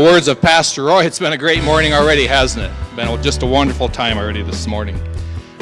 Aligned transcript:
The 0.00 0.06
words 0.06 0.28
of 0.28 0.40
Pastor 0.40 0.84
Roy, 0.84 1.04
it's 1.04 1.18
been 1.18 1.34
a 1.34 1.36
great 1.36 1.62
morning 1.62 1.92
already, 1.92 2.26
hasn't 2.26 2.64
it? 2.64 2.96
Been 2.96 3.22
just 3.22 3.42
a 3.42 3.46
wonderful 3.46 3.86
time 3.86 4.16
already 4.16 4.40
this 4.40 4.66
morning. 4.66 4.98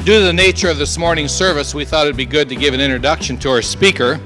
Due 0.04 0.20
to 0.20 0.24
the 0.26 0.32
nature 0.32 0.68
of 0.68 0.78
this 0.78 0.96
morning's 0.96 1.32
service, 1.32 1.74
we 1.74 1.84
thought 1.84 2.06
it'd 2.06 2.16
be 2.16 2.24
good 2.24 2.48
to 2.50 2.54
give 2.54 2.72
an 2.72 2.80
introduction 2.80 3.36
to 3.38 3.50
our 3.50 3.62
speaker. 3.62 4.20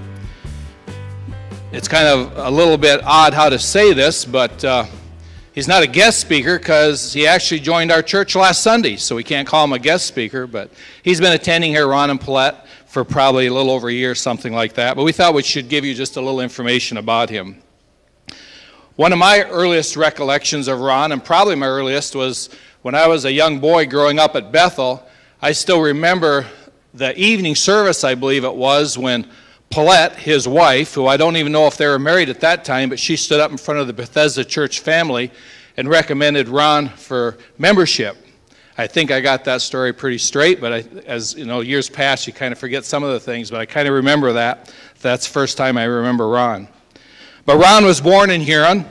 It's 1.72 1.88
kind 1.88 2.06
of 2.06 2.36
a 2.36 2.50
little 2.50 2.76
bit 2.76 3.00
odd 3.04 3.32
how 3.32 3.48
to 3.48 3.58
say 3.58 3.94
this, 3.94 4.26
but 4.26 4.62
uh, 4.62 4.84
he's 5.54 5.66
not 5.66 5.82
a 5.82 5.86
guest 5.86 6.20
speaker 6.20 6.58
because 6.58 7.14
he 7.14 7.26
actually 7.26 7.60
joined 7.60 7.90
our 7.90 8.02
church 8.02 8.36
last 8.36 8.62
Sunday, 8.62 8.96
so 8.96 9.16
we 9.16 9.24
can't 9.24 9.48
call 9.48 9.64
him 9.64 9.72
a 9.72 9.78
guest 9.78 10.04
speaker, 10.04 10.46
but 10.46 10.70
he's 11.02 11.22
been 11.22 11.32
attending 11.32 11.70
here, 11.70 11.88
Ron 11.88 12.10
and 12.10 12.20
Paulette, 12.20 12.66
for 12.84 13.02
probably 13.02 13.46
a 13.46 13.52
little 13.54 13.72
over 13.72 13.88
a 13.88 13.94
year, 13.94 14.14
something 14.14 14.52
like 14.52 14.74
that. 14.74 14.94
But 14.94 15.04
we 15.04 15.12
thought 15.12 15.32
we 15.32 15.42
should 15.42 15.70
give 15.70 15.86
you 15.86 15.94
just 15.94 16.18
a 16.18 16.20
little 16.20 16.40
information 16.40 16.98
about 16.98 17.30
him. 17.30 17.62
One 19.02 19.12
of 19.12 19.18
my 19.18 19.42
earliest 19.42 19.96
recollections 19.96 20.68
of 20.68 20.78
Ron, 20.78 21.10
and 21.10 21.24
probably 21.24 21.56
my 21.56 21.66
earliest, 21.66 22.14
was 22.14 22.50
when 22.82 22.94
I 22.94 23.08
was 23.08 23.24
a 23.24 23.32
young 23.32 23.58
boy 23.58 23.84
growing 23.84 24.20
up 24.20 24.36
at 24.36 24.52
Bethel. 24.52 25.04
I 25.42 25.50
still 25.50 25.80
remember 25.80 26.46
the 26.94 27.12
evening 27.18 27.56
service, 27.56 28.04
I 28.04 28.14
believe 28.14 28.44
it 28.44 28.54
was, 28.54 28.96
when 28.96 29.28
Paulette, 29.70 30.14
his 30.14 30.46
wife, 30.46 30.94
who 30.94 31.08
I 31.08 31.16
don't 31.16 31.36
even 31.36 31.50
know 31.50 31.66
if 31.66 31.76
they 31.76 31.88
were 31.88 31.98
married 31.98 32.28
at 32.28 32.38
that 32.42 32.64
time, 32.64 32.90
but 32.90 33.00
she 33.00 33.16
stood 33.16 33.40
up 33.40 33.50
in 33.50 33.56
front 33.56 33.80
of 33.80 33.88
the 33.88 33.92
Bethesda 33.92 34.44
Church 34.44 34.78
family 34.78 35.32
and 35.76 35.88
recommended 35.88 36.48
Ron 36.48 36.88
for 36.88 37.38
membership. 37.58 38.16
I 38.78 38.86
think 38.86 39.10
I 39.10 39.20
got 39.20 39.42
that 39.46 39.62
story 39.62 39.92
pretty 39.92 40.18
straight, 40.18 40.60
but 40.60 40.72
I, 40.72 40.84
as 41.06 41.34
you 41.34 41.44
know, 41.44 41.58
years 41.58 41.90
pass, 41.90 42.28
you 42.28 42.32
kind 42.32 42.52
of 42.52 42.58
forget 42.60 42.84
some 42.84 43.02
of 43.02 43.10
the 43.10 43.18
things, 43.18 43.50
but 43.50 43.58
I 43.58 43.66
kind 43.66 43.88
of 43.88 43.94
remember 43.94 44.34
that. 44.34 44.72
That's 45.00 45.26
the 45.26 45.32
first 45.32 45.56
time 45.56 45.76
I 45.76 45.86
remember 45.86 46.28
Ron. 46.28 46.68
But 47.44 47.58
Ron 47.58 47.84
was 47.84 48.00
born 48.00 48.30
in 48.30 48.40
Huron. 48.40 48.84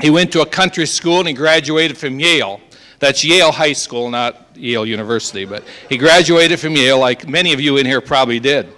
He 0.00 0.10
went 0.10 0.32
to 0.32 0.42
a 0.42 0.46
country 0.46 0.86
school 0.86 1.20
and 1.20 1.28
he 1.28 1.34
graduated 1.34 1.96
from 1.96 2.20
Yale. 2.20 2.60
That's 2.98 3.24
Yale 3.24 3.52
High 3.52 3.72
School, 3.72 4.10
not 4.10 4.48
Yale 4.54 4.84
University, 4.84 5.46
but 5.46 5.64
he 5.88 5.96
graduated 5.96 6.60
from 6.60 6.76
Yale, 6.76 6.98
like 6.98 7.26
many 7.26 7.54
of 7.54 7.60
you 7.60 7.78
in 7.78 7.86
here 7.86 8.02
probably 8.02 8.38
did. 8.38 8.68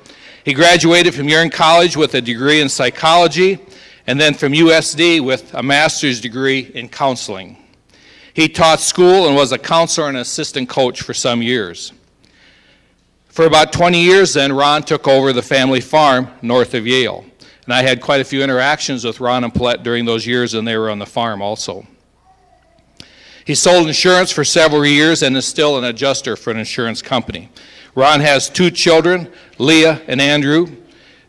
He 0.44 0.54
graduated 0.54 1.14
from 1.14 1.26
Huron 1.26 1.50
College 1.50 1.96
with 1.96 2.14
a 2.14 2.20
degree 2.20 2.60
in 2.60 2.68
psychology, 2.68 3.58
and 4.06 4.20
then 4.20 4.34
from 4.34 4.52
USD 4.52 5.24
with 5.24 5.52
a 5.54 5.62
master's 5.62 6.20
degree 6.20 6.70
in 6.74 6.88
counseling. 6.88 7.56
He 8.34 8.48
taught 8.48 8.80
school 8.80 9.26
and 9.26 9.36
was 9.36 9.52
a 9.52 9.58
counselor 9.58 10.08
and 10.08 10.16
assistant 10.16 10.68
coach 10.68 11.02
for 11.02 11.14
some 11.14 11.42
years. 11.42 11.92
For 13.28 13.46
about 13.46 13.72
20 13.72 14.02
years, 14.02 14.34
then, 14.34 14.52
Ron 14.52 14.82
took 14.82 15.08
over 15.08 15.32
the 15.32 15.42
family 15.42 15.80
farm 15.80 16.28
north 16.42 16.74
of 16.74 16.86
Yale. 16.86 17.24
And 17.64 17.72
I 17.72 17.82
had 17.82 18.00
quite 18.00 18.20
a 18.20 18.24
few 18.24 18.42
interactions 18.42 19.04
with 19.04 19.20
Ron 19.20 19.44
and 19.44 19.54
Paulette 19.54 19.82
during 19.82 20.04
those 20.04 20.26
years, 20.26 20.54
and 20.54 20.66
they 20.66 20.76
were 20.76 20.90
on 20.90 20.98
the 20.98 21.06
farm 21.06 21.40
also. 21.40 21.86
He 23.44 23.54
sold 23.54 23.86
insurance 23.86 24.30
for 24.30 24.44
several 24.44 24.86
years 24.86 25.22
and 25.22 25.36
is 25.36 25.46
still 25.46 25.78
an 25.78 25.84
adjuster 25.84 26.36
for 26.36 26.50
an 26.50 26.58
insurance 26.58 27.02
company. 27.02 27.50
Ron 27.94 28.20
has 28.20 28.48
two 28.48 28.70
children, 28.70 29.30
Leah 29.58 30.00
and 30.06 30.20
Andrew, 30.20 30.68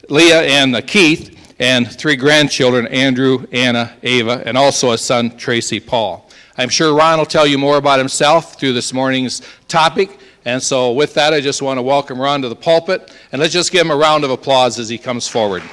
Leah 0.09 0.41
and 0.41 0.87
Keith, 0.87 1.55
and 1.59 1.89
three 1.91 2.15
grandchildren, 2.15 2.87
Andrew, 2.87 3.45
Anna, 3.51 3.93
Ava, 4.03 4.43
and 4.45 4.57
also 4.57 4.91
a 4.91 4.97
son, 4.97 5.35
Tracy 5.37 5.79
Paul. 5.79 6.29
I'm 6.57 6.69
sure 6.69 6.93
Ron 6.93 7.19
will 7.19 7.25
tell 7.25 7.47
you 7.47 7.57
more 7.57 7.77
about 7.77 7.99
himself 7.99 8.59
through 8.59 8.73
this 8.73 8.93
morning's 8.93 9.41
topic. 9.67 10.19
And 10.45 10.61
so, 10.61 10.91
with 10.91 11.13
that, 11.15 11.33
I 11.33 11.41
just 11.41 11.61
want 11.61 11.77
to 11.77 11.81
welcome 11.81 12.19
Ron 12.19 12.41
to 12.41 12.49
the 12.49 12.55
pulpit, 12.55 13.15
and 13.31 13.41
let's 13.41 13.53
just 13.53 13.71
give 13.71 13.85
him 13.85 13.91
a 13.91 13.95
round 13.95 14.23
of 14.23 14.29
applause 14.29 14.77
as 14.77 14.89
he 14.89 14.97
comes 14.97 15.27
forward. 15.27 15.63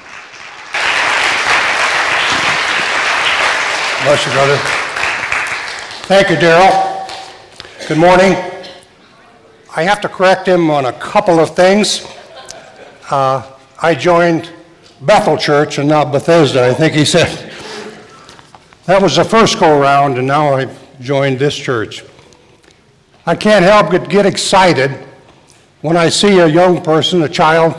Bless 4.03 4.25
you, 4.25 4.33
brother. 4.33 4.57
Thank 6.07 6.31
you, 6.31 6.37
Daryl. 6.37 7.07
Good 7.87 7.99
morning. 7.99 8.33
I 9.77 9.83
have 9.83 10.01
to 10.01 10.09
correct 10.09 10.49
him 10.49 10.71
on 10.71 10.87
a 10.87 10.93
couple 10.95 11.39
of 11.39 11.55
things. 11.55 12.07
Uh, 13.11 13.47
I 13.83 13.95
joined 13.95 14.51
Bethel 15.03 15.37
Church 15.37 15.77
and 15.77 15.87
not 15.87 16.13
Bethesda, 16.13 16.65
I 16.67 16.73
think 16.73 16.95
he 16.95 17.05
said. 17.05 17.53
That 18.87 19.03
was 19.03 19.17
the 19.17 19.25
first 19.25 19.61
go 19.61 19.79
around, 19.79 20.17
and 20.17 20.27
now 20.27 20.55
I've 20.55 20.79
joined 21.03 21.39
this 21.39 21.55
church. 21.55 22.03
I 23.27 23.37
can't 23.37 23.67
help 23.67 23.91
but 23.91 24.09
get 24.09 24.25
excited 24.25 24.93
when 25.83 25.99
I 25.99 26.09
see 26.09 26.39
a 26.39 26.47
young 26.47 26.83
person, 26.83 27.21
a 27.21 27.29
child, 27.29 27.75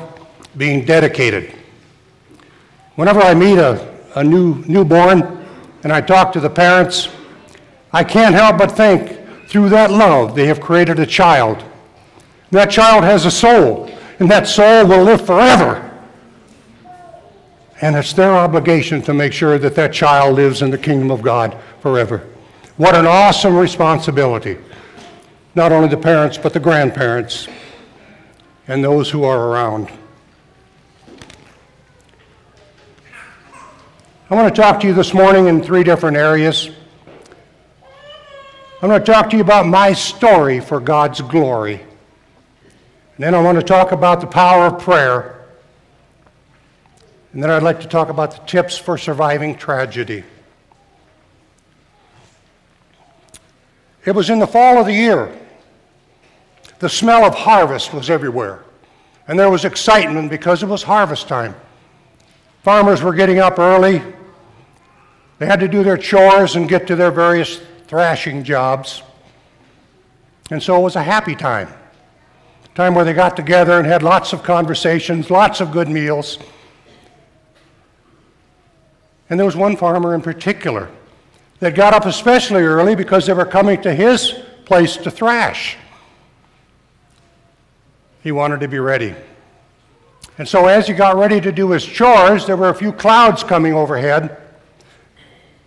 being 0.56 0.86
dedicated. 0.86 1.52
Whenever 2.94 3.22
I 3.22 3.34
meet 3.34 3.58
a, 3.58 3.92
a 4.14 4.24
new 4.24 4.64
newborn, 4.68 5.41
and 5.84 5.92
I 5.92 6.02
talk 6.02 6.32
to 6.34 6.40
the 6.40 6.50
parents, 6.50 7.10
I 7.94 8.04
can't 8.04 8.36
help 8.36 8.58
but 8.58 8.72
think 8.72 9.48
through 9.48 9.70
that 9.70 9.92
love 9.92 10.36
they 10.36 10.48
have 10.48 10.62
created 10.62 11.00
a 11.00 11.06
child. 11.06 11.64
That 12.52 12.70
child 12.70 13.04
has 13.04 13.26
a 13.26 13.32
soul, 13.32 13.90
and 14.20 14.30
that 14.30 14.48
soul 14.48 14.86
will 14.86 15.04
live 15.04 15.26
forever. 15.26 15.88
And 17.82 17.96
it's 17.96 18.14
their 18.14 18.36
obligation 18.36 19.02
to 19.04 19.14
make 19.14 19.34
sure 19.34 19.58
that 19.58 19.76
that 19.76 19.92
child 19.92 20.36
lives 20.36 20.62
in 20.62 20.70
the 20.70 20.78
kingdom 20.78 21.10
of 21.10 21.22
God 21.22 21.58
forever. 21.80 22.28
What 22.78 22.96
an 22.96 23.08
awesome 23.08 23.56
responsibility. 23.56 24.58
Not 25.56 25.72
only 25.72 25.88
the 25.88 25.98
parents, 25.98 26.38
but 26.38 26.54
the 26.54 26.60
grandparents 26.60 27.48
and 28.68 28.84
those 28.84 29.10
who 29.10 29.24
are 29.24 29.48
around. 29.50 29.92
I 34.32 34.36
want 34.36 34.56
to 34.56 34.62
talk 34.62 34.80
to 34.80 34.88
you 34.88 34.94
this 34.94 35.14
morning 35.14 35.48
in 35.48 35.62
three 35.62 35.84
different 35.84 36.16
areas. 36.16 36.70
I'm 38.82 38.88
going 38.88 38.98
to 38.98 39.06
talk 39.06 39.30
to 39.32 39.36
you 39.36 39.42
about 39.42 39.66
my 39.66 39.92
story 39.92 40.62
for 40.62 40.80
God's 40.80 41.20
glory. 41.20 41.74
And 41.74 43.26
then 43.26 43.36
I 43.36 43.42
want 43.42 43.60
to 43.60 43.66
talk 43.66 43.92
about 43.92 44.22
the 44.22 44.28
power 44.28 44.68
of 44.68 44.82
prayer. 44.82 45.50
And 47.34 47.44
then 47.44 47.50
I'd 47.50 47.62
like 47.62 47.82
to 47.82 47.90
talk 47.90 48.08
about 48.08 48.32
the 48.32 48.38
tips 48.48 48.78
for 48.78 48.98
surviving 48.98 49.54
tragedy. 49.54 50.24
It 54.06 54.16
was 54.16 54.30
in 54.30 54.40
the 54.40 54.48
fall 54.48 54.78
of 54.78 54.86
the 54.86 54.94
year. 54.94 55.38
The 56.80 56.88
smell 56.88 57.26
of 57.26 57.36
harvest 57.36 57.94
was 57.94 58.10
everywhere. 58.10 58.64
And 59.28 59.38
there 59.38 59.50
was 59.50 59.66
excitement 59.66 60.30
because 60.30 60.64
it 60.64 60.68
was 60.68 60.84
harvest 60.84 61.28
time. 61.28 61.54
Farmers 62.64 63.02
were 63.02 63.14
getting 63.14 63.40
up 63.40 63.60
early, 63.60 64.02
they 65.42 65.48
had 65.48 65.62
to 65.62 65.68
do 65.68 65.84
their 65.84 65.98
chores 65.98 66.56
and 66.56 66.70
get 66.70 66.86
to 66.86 66.96
their 66.96 67.10
various 67.10 67.60
thrashing 67.88 68.44
jobs. 68.44 69.02
And 70.52 70.62
so 70.62 70.78
it 70.78 70.84
was 70.84 70.96
a 70.96 71.02
happy 71.02 71.36
time. 71.36 71.68
A 72.64 72.68
time 72.76 72.94
where 72.94 73.04
they 73.04 73.14
got 73.14 73.36
together 73.36 73.80
and 73.80 73.88
had 73.88 74.04
lots 74.04 74.34
of 74.34 74.44
conversations, 74.44 75.32
lots 75.32 75.60
of 75.60 75.72
good 75.72 75.90
meals. 75.90 76.38
And 79.32 79.40
there 79.40 79.46
was 79.48 79.56
one 79.56 79.76
farmer 79.78 80.14
in 80.14 80.22
particular 80.22 80.92
that 81.60 81.74
got 81.74 81.96
up 81.96 82.06
especially 82.06 82.62
early 82.62 82.94
because 82.94 83.26
they 83.26 83.34
were 83.34 83.44
coming 83.44 83.82
to 83.82 83.96
his 83.96 84.36
place 84.66 84.96
to 84.98 85.10
thrash. 85.10 85.76
He 88.22 88.32
wanted 88.32 88.60
to 88.60 88.68
be 88.68 88.78
ready. 88.78 89.16
And 90.38 90.48
so, 90.48 90.68
as 90.68 90.86
he 90.86 90.94
got 90.94 91.16
ready 91.16 91.42
to 91.42 91.52
do 91.52 91.72
his 91.72 91.84
chores, 91.84 92.46
there 92.46 92.58
were 92.58 92.70
a 92.70 92.76
few 92.76 92.94
clouds 92.94 93.44
coming 93.44 93.74
overhead. 93.74 94.38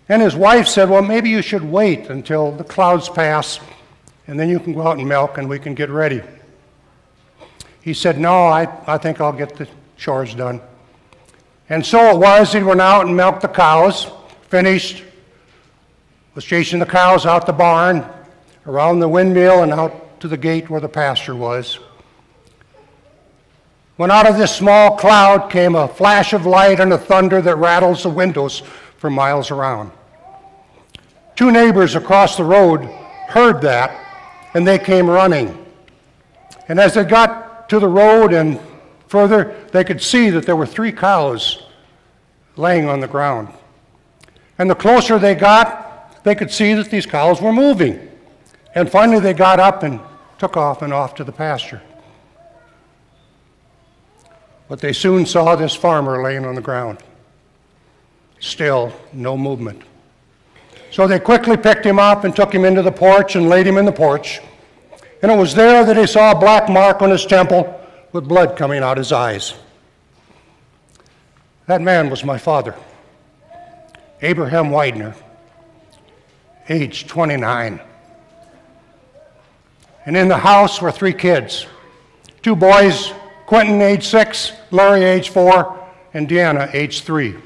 And 0.09 0.21
his 0.21 0.37
wife 0.37 0.69
said, 0.69 0.91
Well, 0.91 1.03
maybe 1.03 1.31
you 1.31 1.43
should 1.43 1.63
wait 1.63 2.11
until 2.11 2.53
the 2.53 2.65
clouds 2.65 3.09
pass, 3.09 3.61
and 4.27 4.39
then 4.39 4.49
you 4.49 4.61
can 4.61 4.75
go 4.75 4.87
out 4.87 4.99
and 4.99 5.09
milk 5.09 5.39
and 5.39 5.49
we 5.49 5.59
can 5.59 5.75
get 5.75 5.91
ready. 5.91 6.23
He 7.81 7.95
said, 7.95 8.19
No, 8.19 8.47
I, 8.47 8.69
I 8.87 8.99
think 8.99 9.21
I'll 9.21 9.33
get 9.33 9.57
the 9.57 9.69
chores 9.97 10.35
done. 10.35 10.61
And 11.69 11.85
so 11.85 12.11
it 12.11 12.19
was, 12.19 12.53
he 12.53 12.63
went 12.63 12.81
out 12.81 13.07
and 13.07 13.17
milked 13.17 13.41
the 13.41 13.49
cows, 13.49 14.11
finished, 14.49 15.03
was 16.35 16.45
chasing 16.45 16.79
the 16.79 16.87
cows 16.87 17.27
out 17.27 17.47
the 17.47 17.53
barn, 17.53 18.05
around 18.67 18.99
the 18.99 19.09
windmill, 19.09 19.63
and 19.63 19.73
out 19.73 20.21
to 20.21 20.29
the 20.29 20.37
gate 20.37 20.69
where 20.69 20.81
the 20.81 20.89
pasture 20.89 21.35
was. 21.35 21.79
When 23.97 24.11
out 24.11 24.29
of 24.29 24.37
this 24.37 24.55
small 24.55 24.97
cloud 24.97 25.51
came 25.51 25.77
a 25.77 25.87
flash 25.87 26.33
of 26.33 26.47
light 26.47 26.81
and 26.81 26.93
a 26.93 26.99
thunder 26.99 27.41
that 27.41 27.57
rattles 27.57 28.03
the 28.03 28.11
windows 28.11 28.63
for 29.05 29.11
miles 29.11 29.51
around. 29.51 29.93
Two 31.37 31.53
neighbors 31.53 31.95
across 31.95 32.39
the 32.39 32.43
road 32.43 32.87
heard 33.29 33.61
that 33.61 33.95
and 34.55 34.67
they 34.67 34.79
came 34.79 35.11
running. 35.11 35.63
And 36.69 36.81
as 36.81 36.95
they 36.95 37.05
got 37.05 37.69
to 37.69 37.79
the 37.79 37.87
road 37.87 38.33
and 38.33 38.59
further, 39.09 39.55
they 39.73 39.85
could 39.85 40.01
see 40.01 40.31
that 40.31 40.47
there 40.47 40.57
were 40.57 40.65
three 40.65 40.91
cows 40.91 41.65
laying 42.57 42.89
on 42.89 43.01
the 43.01 43.07
ground. 43.07 43.49
And 44.57 44.71
the 44.71 44.75
closer 44.75 45.19
they 45.19 45.35
got, 45.35 46.25
they 46.25 46.35
could 46.35 46.51
see 46.51 46.73
that 46.73 46.89
these 46.91 47.05
cows 47.05 47.43
were 47.43 47.53
moving. 47.53 48.09
And 48.75 48.91
finally, 48.91 49.21
they 49.21 49.35
got 49.35 49.61
up 49.61 49.83
and 49.83 50.01
took 50.39 50.57
off 50.57 50.81
and 50.81 50.95
off 50.95 51.15
to 51.17 51.25
the 51.25 51.33
pasture. 51.33 51.83
But 54.67 54.81
they 54.81 54.95
soon 54.95 55.27
saw 55.27 55.57
this 55.57 55.75
farmer 55.75 56.23
laying 56.23 56.47
on 56.47 56.55
the 56.55 56.63
ground. 56.63 57.03
Still, 58.45 58.93
no 59.15 59.39
movement. 59.39 59.81
So 60.91 61.07
they 61.07 61.19
quickly 61.19 61.57
picked 61.57 61.87
him 61.87 61.99
up 61.99 62.25
and 62.25 62.37
took 62.37 62.55
him 62.55 62.67
into 62.67 62.83
the 62.83 62.93
porch 62.93 63.37
and 63.37 63.49
laid 63.49 63.67
him 63.67 63.79
in 63.79 63.87
the 63.87 63.93
porch. 63.93 64.39
And 65.23 65.33
it 65.33 65.39
was 65.39 65.55
there 65.55 65.83
that 65.83 65.97
he 65.97 66.07
saw 66.07 66.33
a 66.33 66.39
black 66.39 66.69
mark 66.69 67.01
on 67.01 67.09
his 67.09 67.25
temple 67.25 67.81
with 68.13 68.29
blood 68.29 68.55
coming 68.55 68.83
out 68.83 68.99
his 68.99 69.13
eyes. 69.13 69.55
That 71.69 71.81
man 71.81 72.11
was 72.11 72.23
my 72.23 72.37
father, 72.37 72.75
Abraham 74.21 74.67
Weidner, 74.67 75.17
age 76.69 77.07
29. 77.07 77.81
And 80.05 80.17
in 80.19 80.29
the 80.29 80.37
house 80.37 80.83
were 80.83 80.93
three 80.93 81.15
kids 81.15 81.67
two 82.43 82.55
boys, 82.55 83.11
Quentin, 83.47 83.81
age 83.81 84.07
six, 84.07 84.53
Larry, 84.71 85.03
age 85.03 85.31
four, 85.31 85.83
and 86.13 86.29
Deanna, 86.29 86.75
age 86.75 87.01
three. 87.05 87.37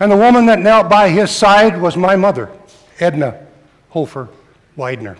And 0.00 0.10
the 0.10 0.16
woman 0.16 0.46
that 0.46 0.58
knelt 0.58 0.88
by 0.88 1.08
his 1.08 1.30
side 1.30 1.80
was 1.80 1.96
my 1.96 2.16
mother, 2.16 2.50
Edna 2.98 3.46
Hofer 3.90 4.28
Weidner. 4.76 5.16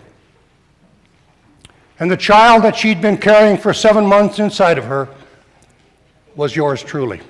And 1.97 2.11
the 2.11 2.17
child 2.17 2.63
that 2.63 2.75
she'd 2.75 3.01
been 3.01 3.17
carrying 3.17 3.57
for 3.57 3.73
seven 3.73 4.05
months 4.05 4.39
inside 4.39 4.77
of 4.77 4.85
her 4.85 5.07
was 6.35 6.55
yours 6.55 6.83
truly. 6.83 7.21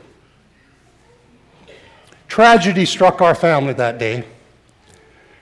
Tragedy 2.28 2.86
struck 2.86 3.22
our 3.22 3.36
family 3.36 3.74
that 3.74 4.00
day, 4.00 4.26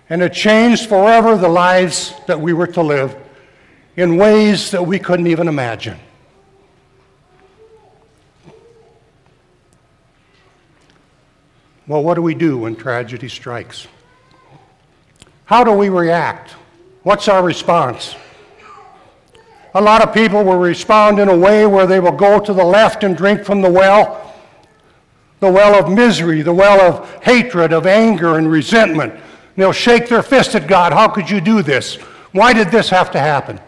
and 0.10 0.22
it 0.22 0.34
changed 0.34 0.90
forever 0.90 1.38
the 1.38 1.48
lives 1.48 2.14
that 2.28 2.40
we 2.40 2.52
were 2.52 2.68
to 2.68 2.82
live 2.82 3.16
in 3.96 4.18
ways 4.18 4.72
that 4.72 4.86
we 4.86 5.00
couldn't 5.00 5.28
even 5.28 5.48
imagine. 5.48 5.98
Well, 11.88 12.02
what 12.04 12.14
do 12.14 12.22
we 12.22 12.34
do 12.34 12.60
when 12.60 12.76
tragedy 12.76 13.28
strikes? 13.28 13.88
How 15.46 15.64
do 15.64 15.72
we 15.72 15.90
react? 15.90 16.52
What's 17.04 17.28
our 17.28 17.44
response? 17.44 18.16
A 19.76 19.82
lot 19.82 20.02
of 20.02 20.14
people 20.14 20.44
will 20.44 20.60
respond 20.60 21.20
in 21.20 21.28
a 21.28 21.38
way 21.38 21.66
where 21.66 21.86
they 21.86 22.00
will 22.00 22.14
go 22.14 22.40
to 22.40 22.54
the 22.54 22.64
left 22.64 23.04
and 23.04 23.18
drink 23.18 23.44
from 23.44 23.62
the 23.62 23.72
well, 23.72 24.34
the 25.42 25.52
well 25.52 25.78
of 25.78 25.92
misery, 25.92 26.42
the 26.42 26.54
well 26.54 26.80
of 26.80 27.24
hatred, 27.24 27.74
of 27.74 27.86
anger, 27.86 28.38
and 28.38 28.50
resentment. 28.50 29.14
And 29.14 29.22
they'll 29.58 29.74
shake 29.74 30.08
their 30.08 30.24
fist 30.24 30.56
at 30.56 30.68
God. 30.68 30.94
How 30.94 31.10
could 31.10 31.30
you 31.30 31.42
do 31.42 31.62
this? 31.62 31.96
Why 32.32 32.54
did 32.54 32.70
this 32.70 32.90
have 32.90 33.12
to 33.12 33.20
happen? 33.20 33.60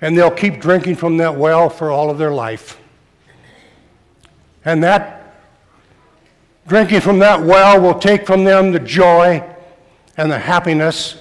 And 0.00 0.18
they'll 0.18 0.30
keep 0.30 0.60
drinking 0.60 0.96
from 0.96 1.16
that 1.16 1.36
well 1.36 1.70
for 1.70 1.90
all 1.90 2.10
of 2.10 2.18
their 2.18 2.32
life. 2.32 2.78
And 4.64 4.84
that 4.84 5.23
drinking 6.66 7.00
from 7.00 7.18
that 7.18 7.40
well 7.42 7.80
will 7.80 7.98
take 7.98 8.26
from 8.26 8.44
them 8.44 8.72
the 8.72 8.78
joy 8.78 9.42
and 10.16 10.30
the 10.30 10.38
happiness 10.38 11.20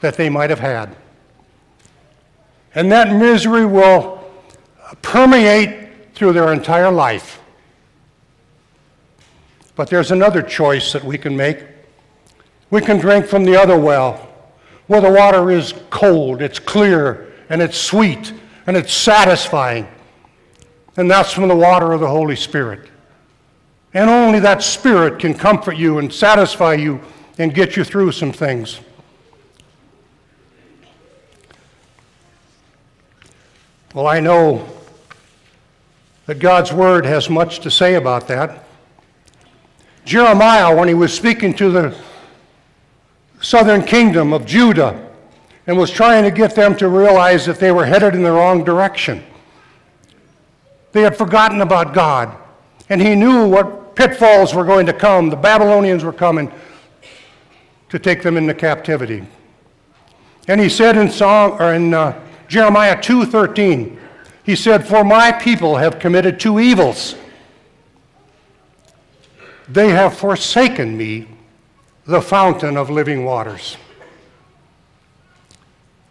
that 0.00 0.16
they 0.16 0.28
might 0.28 0.50
have 0.50 0.58
had. 0.58 0.96
And 2.74 2.90
that 2.92 3.14
misery 3.14 3.66
will 3.66 4.24
permeate 5.02 6.14
through 6.14 6.32
their 6.32 6.52
entire 6.52 6.90
life. 6.90 7.40
But 9.76 9.88
there's 9.88 10.10
another 10.10 10.42
choice 10.42 10.92
that 10.92 11.02
we 11.02 11.18
can 11.18 11.36
make. 11.36 11.64
We 12.70 12.80
can 12.80 12.98
drink 12.98 13.26
from 13.26 13.44
the 13.44 13.56
other 13.56 13.78
well, 13.78 14.28
where 14.86 15.00
the 15.00 15.10
water 15.10 15.50
is 15.50 15.74
cold, 15.90 16.42
it's 16.42 16.58
clear, 16.58 17.32
and 17.48 17.62
it's 17.62 17.78
sweet, 17.78 18.32
and 18.66 18.76
it's 18.76 18.92
satisfying. 18.92 19.88
And 20.96 21.10
that's 21.10 21.32
from 21.32 21.48
the 21.48 21.56
water 21.56 21.92
of 21.92 22.00
the 22.00 22.08
Holy 22.08 22.36
Spirit. 22.36 22.88
And 23.92 24.08
only 24.08 24.38
that 24.40 24.62
Spirit 24.62 25.18
can 25.18 25.34
comfort 25.34 25.76
you 25.76 25.98
and 25.98 26.12
satisfy 26.12 26.74
you 26.74 27.00
and 27.38 27.54
get 27.54 27.76
you 27.76 27.84
through 27.84 28.12
some 28.12 28.32
things. 28.32 28.80
Well, 33.92 34.06
I 34.06 34.20
know 34.20 34.68
that 36.26 36.38
God's 36.38 36.72
Word 36.72 37.04
has 37.06 37.28
much 37.28 37.58
to 37.60 37.70
say 37.70 37.94
about 37.94 38.28
that. 38.28 38.64
Jeremiah, 40.04 40.76
when 40.76 40.86
he 40.86 40.94
was 40.94 41.12
speaking 41.12 41.52
to 41.54 41.70
the 41.70 41.96
southern 43.40 43.82
kingdom 43.82 44.32
of 44.32 44.46
Judah 44.46 45.10
and 45.66 45.76
was 45.76 45.90
trying 45.90 46.22
to 46.22 46.30
get 46.30 46.54
them 46.54 46.76
to 46.76 46.88
realize 46.88 47.46
that 47.46 47.58
they 47.58 47.72
were 47.72 47.84
headed 47.84 48.14
in 48.14 48.22
the 48.22 48.30
wrong 48.30 48.62
direction, 48.62 49.24
they 50.92 51.02
had 51.02 51.16
forgotten 51.16 51.60
about 51.60 51.92
God. 51.92 52.36
And 52.88 53.00
he 53.00 53.14
knew 53.14 53.48
what 53.48 53.79
pitfalls 53.94 54.54
were 54.54 54.64
going 54.64 54.86
to 54.86 54.92
come. 54.92 55.30
The 55.30 55.36
Babylonians 55.36 56.04
were 56.04 56.12
coming 56.12 56.52
to 57.88 57.98
take 57.98 58.22
them 58.22 58.36
into 58.36 58.54
captivity. 58.54 59.26
And 60.48 60.60
he 60.60 60.68
said 60.68 60.96
in, 60.96 61.10
Psalm, 61.10 61.60
or 61.60 61.74
in 61.74 61.94
uh, 61.94 62.18
Jeremiah 62.48 62.96
2:13. 62.96 63.98
He 64.42 64.56
said, 64.56 64.86
"For 64.86 65.04
my 65.04 65.30
people 65.30 65.76
have 65.76 65.98
committed 65.98 66.40
two 66.40 66.58
evils. 66.58 67.14
They 69.68 69.90
have 69.90 70.16
forsaken 70.16 70.96
me, 70.96 71.28
the 72.06 72.20
fountain 72.20 72.76
of 72.76 72.90
living 72.90 73.24
waters." 73.24 73.76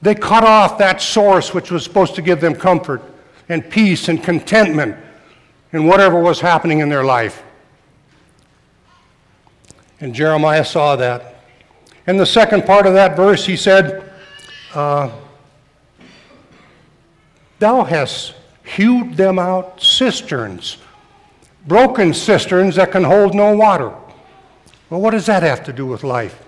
They 0.01 0.15
cut 0.15 0.45
off 0.45 0.77
that 0.77 1.01
source 1.01 1.53
which 1.53 1.71
was 1.71 1.83
supposed 1.83 2.15
to 2.15 2.21
give 2.21 2.39
them 2.39 2.55
comfort 2.55 3.01
and 3.49 3.69
peace 3.69 4.07
and 4.07 4.23
contentment 4.23 4.95
in 5.73 5.85
whatever 5.85 6.19
was 6.21 6.39
happening 6.39 6.79
in 6.79 6.87
their 6.87 7.03
life. 7.03 7.43
And 9.99 10.13
Jeremiah 10.13 10.65
saw 10.65 10.95
that. 10.95 11.35
In 12.07 12.17
the 12.17 12.25
second 12.25 12.65
part 12.65 12.85
of 12.85 12.93
that 12.93 13.15
verse, 13.15 13.45
he 13.45 13.55
said, 13.55 14.11
uh, 14.73 15.11
Thou 17.59 17.83
hast 17.83 18.33
hewed 18.63 19.17
them 19.17 19.37
out 19.37 19.81
cisterns, 19.81 20.77
broken 21.67 22.13
cisterns 22.13 22.75
that 22.75 22.91
can 22.91 23.03
hold 23.03 23.35
no 23.35 23.55
water. 23.55 23.93
Well, 24.89 25.01
what 25.01 25.11
does 25.11 25.25
that 25.25 25.43
have 25.43 25.63
to 25.65 25.73
do 25.73 25.85
with 25.85 26.03
life? 26.03 26.41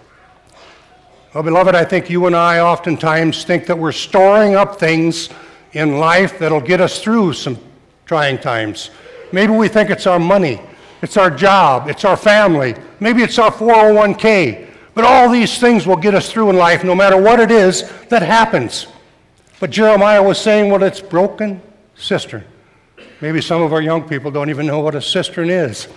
Well, 1.34 1.44
beloved, 1.44 1.76
I 1.76 1.86
think 1.86 2.10
you 2.10 2.26
and 2.28 2.36
I 2.36 2.60
oftentimes 2.60 3.44
think 3.44 3.66
that 3.68 3.78
we're 3.78 3.92
storing 3.92 4.56
up 4.56 4.80
things 4.80 5.30
in 5.74 5.98
life 5.98 6.40
that'll 6.40 6.62
get 6.62 6.82
us 6.82 7.02
through 7.02 7.34
some 7.34 7.58
trying 8.06 8.38
times. 8.38 8.90
Maybe 9.32 9.54
we 9.54 9.68
think 9.68 9.90
it's 9.90 10.08
our 10.08 10.20
money, 10.20 10.62
it's 11.02 11.18
our 11.18 11.32
job, 11.32 11.90
it's 11.90 12.06
our 12.06 12.18
family, 12.18 12.76
maybe 13.00 13.24
it's 13.24 13.40
our 13.40 13.52
401k. 13.52 14.68
But 14.94 15.06
all 15.06 15.30
these 15.30 15.58
things 15.58 15.88
will 15.88 15.96
get 15.96 16.14
us 16.14 16.32
through 16.32 16.50
in 16.50 16.58
life 16.58 16.84
no 16.84 16.94
matter 16.96 17.20
what 17.20 17.40
it 17.40 17.50
is 17.50 17.90
that 18.10 18.22
happens. 18.22 18.88
But 19.60 19.70
Jeremiah 19.70 20.22
was 20.22 20.40
saying, 20.40 20.72
well, 20.72 20.84
it's 20.84 21.00
broken 21.00 21.62
cistern. 21.96 22.44
Maybe 23.22 23.42
some 23.42 23.62
of 23.62 23.74
our 23.74 23.82
young 23.82 24.08
people 24.08 24.32
don't 24.32 24.50
even 24.50 24.66
know 24.66 24.80
what 24.80 24.96
a 24.96 25.02
cistern 25.02 25.50
is. 25.50 25.88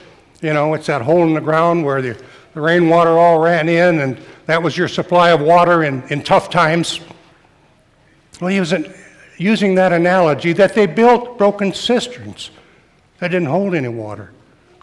You 0.42 0.52
know, 0.52 0.75
it's 0.75 0.87
that 0.87 1.02
hole 1.02 1.23
in 1.23 1.34
the 1.34 1.40
ground 1.40 1.84
where 1.84 2.02
the, 2.02 2.23
the 2.52 2.61
rainwater 2.61 3.18
all 3.18 3.38
ran 3.38 3.68
in, 3.68 4.00
and 4.00 4.18
that 4.46 4.62
was 4.62 4.76
your 4.76 4.88
supply 4.88 5.30
of 5.30 5.40
water 5.40 5.84
in, 5.84 6.02
in 6.08 6.23
tough 6.23 6.50
times. 6.50 7.00
Well, 8.40 8.50
he 8.50 8.61
was 8.61 8.75
using 9.38 9.75
that 9.76 9.92
analogy 9.92 10.52
that 10.52 10.75
they 10.75 10.87
built 10.87 11.38
broken 11.38 11.73
cisterns 11.73 12.50
that 13.18 13.28
didn't 13.28 13.49
hold 13.49 13.75
any 13.75 13.88
water. 13.88 14.32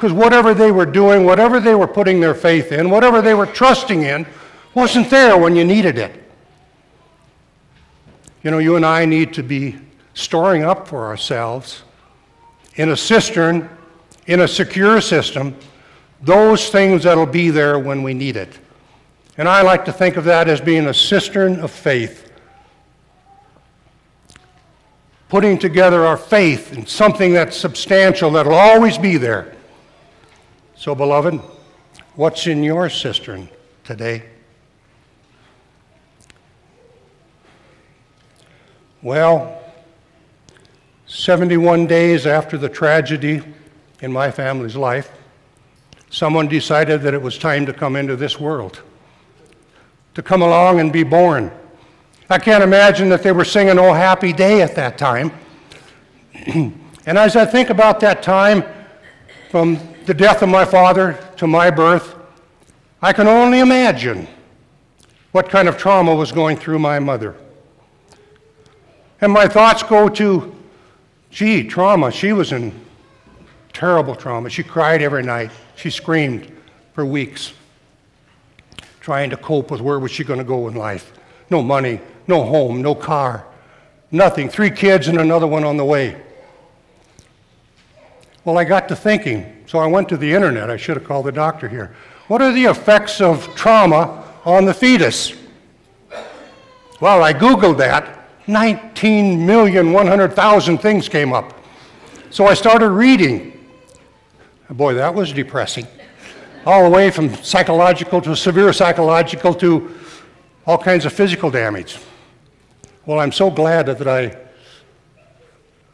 Because 0.02 0.14
whatever 0.14 0.56
they 0.56 0.72
were 0.72 0.88
doing, 0.88 1.26
whatever 1.26 1.60
they 1.60 1.76
were 1.76 1.88
putting 1.88 2.20
their 2.20 2.34
faith 2.34 2.72
in, 2.72 2.90
whatever 2.90 3.22
they 3.22 3.36
were 3.36 3.46
trusting 3.46 4.02
in, 4.02 4.26
wasn't 4.74 5.12
there 5.12 5.38
when 5.38 5.56
you 5.56 5.64
needed 5.64 6.00
it. 6.00 6.24
You 8.42 8.50
know, 8.50 8.58
you 8.58 8.78
and 8.78 8.84
I 8.84 9.06
need 9.06 9.32
to 9.36 9.44
be 9.44 9.78
storing 10.16 10.64
up 10.64 10.88
for 10.88 11.06
ourselves 11.06 11.84
in 12.78 12.90
a 12.90 12.98
cistern, 12.98 13.70
in 14.26 14.40
a 14.40 14.48
secure 14.48 15.02
system, 15.02 15.56
those 16.20 16.70
things 16.70 17.04
that'll 17.04 17.28
be 17.28 17.52
there 17.52 17.78
when 17.78 18.02
we 18.02 18.16
need 18.16 18.38
it. 18.38 18.58
And 19.38 19.48
I 19.48 19.62
like 19.62 19.86
to 19.86 19.94
think 19.94 20.18
of 20.18 20.24
that 20.24 20.48
as 20.50 20.60
being 20.60 20.88
a 20.88 20.96
cistern 20.96 21.60
of 21.60 21.70
faith. 21.70 22.32
Putting 25.30 25.60
together 25.60 26.08
our 26.08 26.18
faith 26.18 26.74
in 26.74 26.88
something 26.88 27.34
that's 27.34 27.56
substantial, 27.56 28.32
that'll 28.32 28.56
always 28.56 28.98
be 28.98 29.18
there. 29.18 29.58
So, 30.82 30.96
beloved, 30.96 31.40
what's 32.16 32.48
in 32.48 32.64
your 32.64 32.90
cistern 32.90 33.48
today? 33.84 34.24
Well, 39.04 39.62
71 41.06 41.86
days 41.86 42.26
after 42.26 42.58
the 42.58 42.68
tragedy 42.68 43.44
in 44.02 44.12
my 44.12 44.32
family's 44.32 44.76
life, 44.76 45.12
someone 46.10 46.48
decided 46.48 47.04
that 47.04 47.14
it 47.14 47.22
was 47.22 47.38
time 47.38 47.68
to 47.68 47.74
come 47.74 47.96
into 47.96 48.16
this 48.16 48.40
world, 48.40 48.82
to 50.16 50.24
come 50.24 50.42
along 50.42 50.80
and 50.80 50.92
be 50.92 51.04
born. 51.04 51.52
I 52.28 52.40
can't 52.40 52.64
imagine 52.64 53.08
that 53.10 53.22
they 53.22 53.32
were 53.32 53.46
singing 53.46 53.78
Oh 53.78 53.94
Happy 53.94 54.34
Day 54.34 54.64
at 54.64 54.74
that 54.78 54.98
time. 54.98 55.32
and 56.34 56.74
as 57.06 57.36
I 57.36 57.46
think 57.46 57.70
about 57.70 58.00
that 58.00 58.24
time, 58.24 58.64
from 59.52 59.91
the 60.06 60.14
death 60.14 60.42
of 60.42 60.50
my 60.50 60.66
father 60.66 61.20
to 61.38 61.48
my 61.48 61.70
birth, 61.70 62.16
I 63.02 63.14
can 63.14 63.28
only 63.28 63.60
imagine 63.60 64.28
what 65.32 65.50
kind 65.50 65.68
of 65.68 65.78
trauma 65.78 66.14
was 66.14 66.32
going 66.32 66.58
through 66.58 66.80
my 66.80 67.00
mother. 67.00 67.36
And 69.22 69.32
my 69.32 69.48
thoughts 69.48 69.84
go 69.84 70.10
to, 70.10 70.56
gee, 71.30 71.64
trauma. 71.64 72.12
She 72.12 72.34
was 72.34 72.52
in 72.52 72.74
terrible 73.74 74.16
trauma. 74.16 74.50
She 74.50 74.64
cried 74.64 75.02
every 75.02 75.24
night. 75.24 75.52
She 75.76 75.90
screamed 75.90 76.52
for 76.94 77.06
weeks, 77.06 77.54
trying 79.00 79.30
to 79.30 79.38
cope 79.38 79.72
with 79.72 79.82
where 79.82 80.00
was 80.00 80.12
she 80.12 80.24
going 80.24 80.40
to 80.40 80.46
go 80.46 80.68
in 80.68 80.76
life. 80.76 81.14
No 81.50 81.62
money, 81.62 82.00
no 82.28 82.44
home, 82.44 82.82
no 82.82 82.96
car, 82.96 83.46
nothing. 84.12 84.50
Three 84.50 84.72
kids 84.72 85.08
and 85.08 85.20
another 85.20 85.48
one 85.48 85.64
on 85.64 85.78
the 85.78 85.86
way. 85.86 86.22
Well, 88.44 88.58
I 88.58 88.64
got 88.64 88.90
to 88.90 88.96
thinking, 88.96 89.64
so 89.68 89.78
I 89.78 89.86
went 89.86 90.10
to 90.10 90.18
the 90.18 90.34
internet. 90.34 90.72
I 90.72 90.78
should 90.78 90.98
have 90.98 91.06
called 91.06 91.28
the 91.28 91.32
doctor 91.32 91.70
here. 91.70 91.94
What 92.28 92.42
are 92.42 92.52
the 92.52 92.66
effects 92.66 93.22
of 93.22 93.54
trauma 93.56 94.26
on 94.46 94.66
the 94.66 94.74
fetus? 94.74 95.34
Well, 97.00 97.22
I 97.22 97.34
Googled 97.34 97.78
that. 97.78 98.18
19,100,000 98.48 100.82
things 100.82 101.08
came 101.08 101.34
up. 101.34 101.54
So 102.32 102.48
I 102.48 102.56
started 102.56 102.90
reading. 102.90 103.64
Boy, 104.72 104.96
that 104.96 105.14
was 105.14 105.32
depressing. 105.32 105.86
All 106.66 106.84
the 106.84 106.90
way 106.90 107.12
from 107.12 107.36
psychological 107.36 108.22
to 108.22 108.36
severe 108.36 108.74
psychological 108.74 109.54
to 109.56 109.96
all 110.66 110.80
kinds 110.80 111.06
of 111.06 111.14
physical 111.14 111.52
damage. 111.52 112.00
Well, 113.06 113.20
I'm 113.20 113.32
so 113.32 113.52
glad 113.52 113.86
that 113.86 114.08
I 114.08 114.36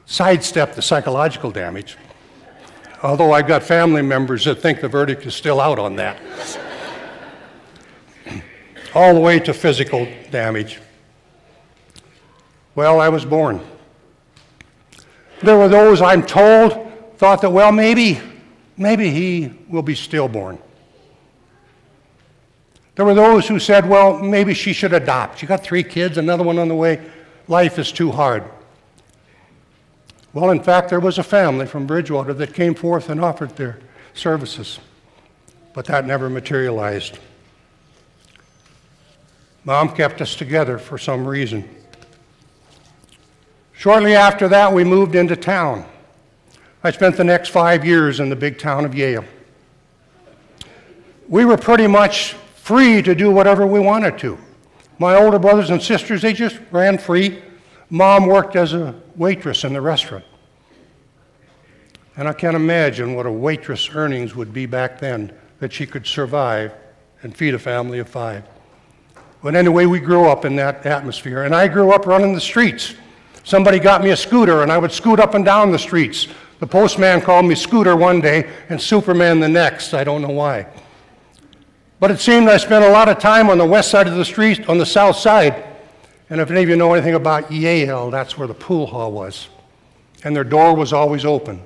sidestepped 0.05 0.75
the 0.75 0.81
psychological 0.81 1.51
damage 1.51 1.97
although 3.03 3.31
I've 3.31 3.47
got 3.47 3.63
family 3.63 4.01
members 4.01 4.45
that 4.45 4.55
think 4.55 4.81
the 4.81 4.87
verdict 4.87 5.25
is 5.25 5.35
still 5.35 5.59
out 5.59 5.79
on 5.79 5.95
that. 5.97 6.17
All 8.95 9.13
the 9.13 9.19
way 9.19 9.39
to 9.39 9.53
physical 9.53 10.07
damage. 10.31 10.79
Well, 12.75 12.99
I 12.99 13.09
was 13.09 13.25
born. 13.25 13.61
There 15.41 15.57
were 15.57 15.67
those, 15.67 16.01
I'm 16.01 16.25
told, 16.25 16.91
thought 17.17 17.41
that, 17.41 17.51
well, 17.51 17.71
maybe, 17.71 18.19
maybe 18.75 19.09
he 19.09 19.53
will 19.67 19.81
be 19.81 19.95
stillborn. 19.95 20.59
There 22.95 23.05
were 23.05 23.13
those 23.13 23.47
who 23.47 23.59
said, 23.59 23.87
well, 23.87 24.17
maybe 24.17 24.55
she 24.55 24.73
should 24.73 24.93
adopt. 24.93 25.37
She 25.37 25.45
got 25.45 25.63
three 25.63 25.83
kids, 25.83 26.17
another 26.17 26.43
one 26.43 26.57
on 26.57 26.67
the 26.67 26.75
way. 26.75 26.99
Life 27.47 27.77
is 27.77 27.91
too 27.91 28.11
hard. 28.11 28.43
Well, 30.37 30.51
in 30.51 30.61
fact, 30.61 30.89
there 30.89 30.99
was 30.99 31.17
a 31.17 31.23
family 31.23 31.65
from 31.65 31.87
Bridgewater 31.87 32.31
that 32.31 32.53
came 32.53 32.75
forth 32.75 33.09
and 33.09 33.19
offered 33.19 33.55
their 33.55 33.79
services, 34.13 34.79
but 35.73 35.85
that 35.85 36.05
never 36.05 36.29
materialized. 36.29 37.17
Mom 39.63 39.89
kept 39.95 40.21
us 40.21 40.35
together 40.35 40.77
for 40.77 40.99
some 40.99 41.27
reason. 41.27 41.67
Shortly 43.73 44.13
after 44.13 44.47
that, 44.49 44.71
we 44.71 44.83
moved 44.83 45.15
into 45.15 45.35
town. 45.35 45.83
I 46.83 46.91
spent 46.91 47.17
the 47.17 47.23
next 47.23 47.49
five 47.49 47.83
years 47.83 48.19
in 48.19 48.29
the 48.29 48.35
big 48.35 48.59
town 48.59 48.85
of 48.85 48.93
Yale. 48.93 49.25
We 51.27 51.45
were 51.45 51.57
pretty 51.57 51.87
much 51.87 52.33
free 52.57 53.01
to 53.01 53.15
do 53.15 53.31
whatever 53.31 53.65
we 53.65 53.79
wanted 53.79 54.19
to. 54.19 54.37
My 54.99 55.15
older 55.15 55.39
brothers 55.39 55.71
and 55.71 55.81
sisters, 55.81 56.21
they 56.21 56.33
just 56.33 56.59
ran 56.69 56.99
free. 56.99 57.41
Mom 57.89 58.27
worked 58.27 58.55
as 58.55 58.73
a 58.73 58.93
waitress 59.17 59.63
in 59.63 59.73
the 59.73 59.81
restaurant. 59.81 60.25
And 62.15 62.27
I 62.27 62.33
can't 62.33 62.55
imagine 62.55 63.15
what 63.15 63.25
a 63.25 63.31
waitress' 63.31 63.89
earnings 63.93 64.35
would 64.35 64.53
be 64.53 64.65
back 64.65 64.99
then 64.99 65.31
that 65.59 65.73
she 65.73 65.85
could 65.85 66.05
survive 66.07 66.73
and 67.21 67.35
feed 67.35 67.53
a 67.53 67.59
family 67.59 67.99
of 67.99 68.07
five. 68.07 68.43
But 69.43 69.55
anyway, 69.55 69.85
we 69.85 69.99
grew 69.99 70.27
up 70.27 70.45
in 70.45 70.55
that 70.55 70.85
atmosphere. 70.85 71.43
And 71.43 71.55
I 71.55 71.67
grew 71.67 71.91
up 71.91 72.05
running 72.07 72.33
the 72.33 72.41
streets. 72.41 72.95
Somebody 73.43 73.79
got 73.79 74.03
me 74.03 74.09
a 74.09 74.17
scooter, 74.17 74.63
and 74.63 74.71
I 74.71 74.77
would 74.77 74.91
scoot 74.91 75.19
up 75.19 75.35
and 75.35 75.45
down 75.45 75.71
the 75.71 75.79
streets. 75.79 76.27
The 76.59 76.67
postman 76.67 77.21
called 77.21 77.45
me 77.45 77.53
Scooter 77.53 77.95
one 77.95 78.19
day 78.19 78.49
and 78.69 78.81
Superman 78.81 79.39
the 79.39 79.47
next. 79.47 79.93
I 79.93 80.03
don't 80.03 80.23
know 80.23 80.31
why. 80.31 80.67
But 81.99 82.11
it 82.11 82.19
seemed 82.19 82.49
I 82.49 82.57
spent 82.57 82.83
a 82.83 82.89
lot 82.89 83.09
of 83.09 83.19
time 83.19 83.49
on 83.49 83.57
the 83.57 83.65
west 83.65 83.91
side 83.91 84.07
of 84.07 84.15
the 84.15 84.25
street, 84.25 84.67
on 84.67 84.77
the 84.77 84.85
south 84.85 85.17
side. 85.17 85.63
And 86.29 86.41
if 86.41 86.51
any 86.51 86.63
of 86.63 86.69
you 86.69 86.75
know 86.75 86.93
anything 86.93 87.15
about 87.15 87.51
Yale, 87.51 88.11
that's 88.11 88.37
where 88.37 88.47
the 88.47 88.53
pool 88.53 88.85
hall 88.85 89.11
was. 89.11 89.47
And 90.23 90.35
their 90.35 90.43
door 90.43 90.75
was 90.75 90.91
always 90.91 91.25
open. 91.25 91.61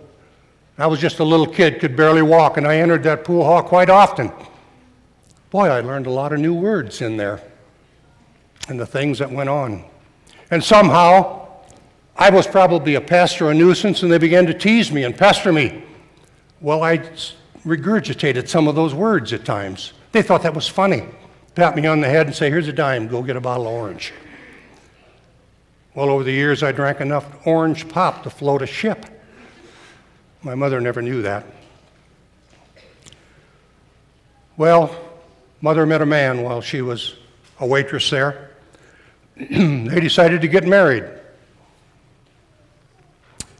I 0.77 0.88
was 0.88 1.00
just 1.00 1.20
a 1.20 1.24
little 1.24 1.48
kid, 1.48 1.80
could 1.80 1.96
barely 1.96 2.22
walk, 2.22 2.58
and 2.58 2.68
I 2.68 2.77
entered 2.77 3.03
that 3.03 3.24
pool 3.24 3.44
hall 3.44 3.62
quite 3.62 3.89
often. 3.89 4.32
Boy, 5.51 5.68
I 5.68 5.82
learned 5.82 6.08
a 6.08 6.12
lot 6.12 6.34
of 6.34 6.39
new 6.39 6.53
words 6.53 7.01
in 7.01 7.18
there 7.18 7.41
and 8.68 8.80
the 8.80 8.86
things 8.86 9.20
that 9.20 9.30
went 9.30 9.50
on. 9.50 9.84
And 10.50 10.63
somehow, 10.63 11.48
I 12.15 12.30
was 12.30 12.48
probably 12.48 12.96
a 12.96 13.01
pest 13.01 13.41
or 13.41 13.51
a 13.51 13.53
nuisance, 13.53 14.03
and 14.03 14.12
they 14.12 14.18
began 14.18 14.46
to 14.46 14.53
tease 14.53 14.91
me 14.91 15.03
and 15.03 15.15
pester 15.15 15.51
me. 15.51 15.84
Well, 16.62 16.84
I 16.84 17.00
regurgitated 17.65 18.48
some 18.48 18.68
of 18.68 18.75
those 18.75 18.94
words 18.94 19.34
at 19.34 19.46
times. 19.46 19.94
They 20.12 20.22
thought 20.22 20.44
that 20.44 20.53
was 20.53 20.68
funny. 20.68 21.03
Pat 21.56 21.75
me 21.75 21.86
on 21.86 22.01
the 22.01 22.10
head 22.10 22.27
and 22.27 22.36
say, 22.36 22.50
Here's 22.50 22.68
a 22.68 22.74
dime, 22.74 23.08
go 23.08 23.22
get 23.22 23.36
a 23.36 23.41
bottle 23.41 23.68
of 23.68 23.74
orange. 23.74 24.13
Well, 25.93 26.10
over 26.10 26.24
the 26.24 26.31
years, 26.31 26.63
I 26.63 26.71
drank 26.71 27.01
enough 27.01 27.25
orange 27.45 27.89
pop 27.89 28.24
to 28.24 28.29
float 28.29 28.62
a 28.62 28.67
ship. 28.67 29.05
My 30.41 30.55
mother 30.55 30.79
never 30.79 31.01
knew 31.01 31.21
that. 31.21 31.45
Well, 34.55 34.95
mother 35.60 35.86
met 35.86 36.01
a 36.01 36.05
man 36.05 36.43
while 36.43 36.62
she 36.62 36.81
was 36.81 37.15
a 37.60 37.65
waitress 37.65 38.10
there. 38.10 38.51
they 39.36 40.00
decided 40.00 40.41
to 40.41 40.48
get 40.48 40.65
married. 40.65 41.03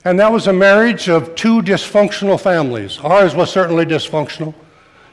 And 0.06 0.20
that 0.20 0.32
was 0.32 0.48
a 0.48 0.54
marriage 0.54 1.10
of 1.10 1.36
two 1.36 1.62
dysfunctional 1.62 2.40
families. 2.40 2.98
Ours 3.00 3.36
was 3.36 3.52
certainly 3.52 3.86
dysfunctional, 3.86 4.54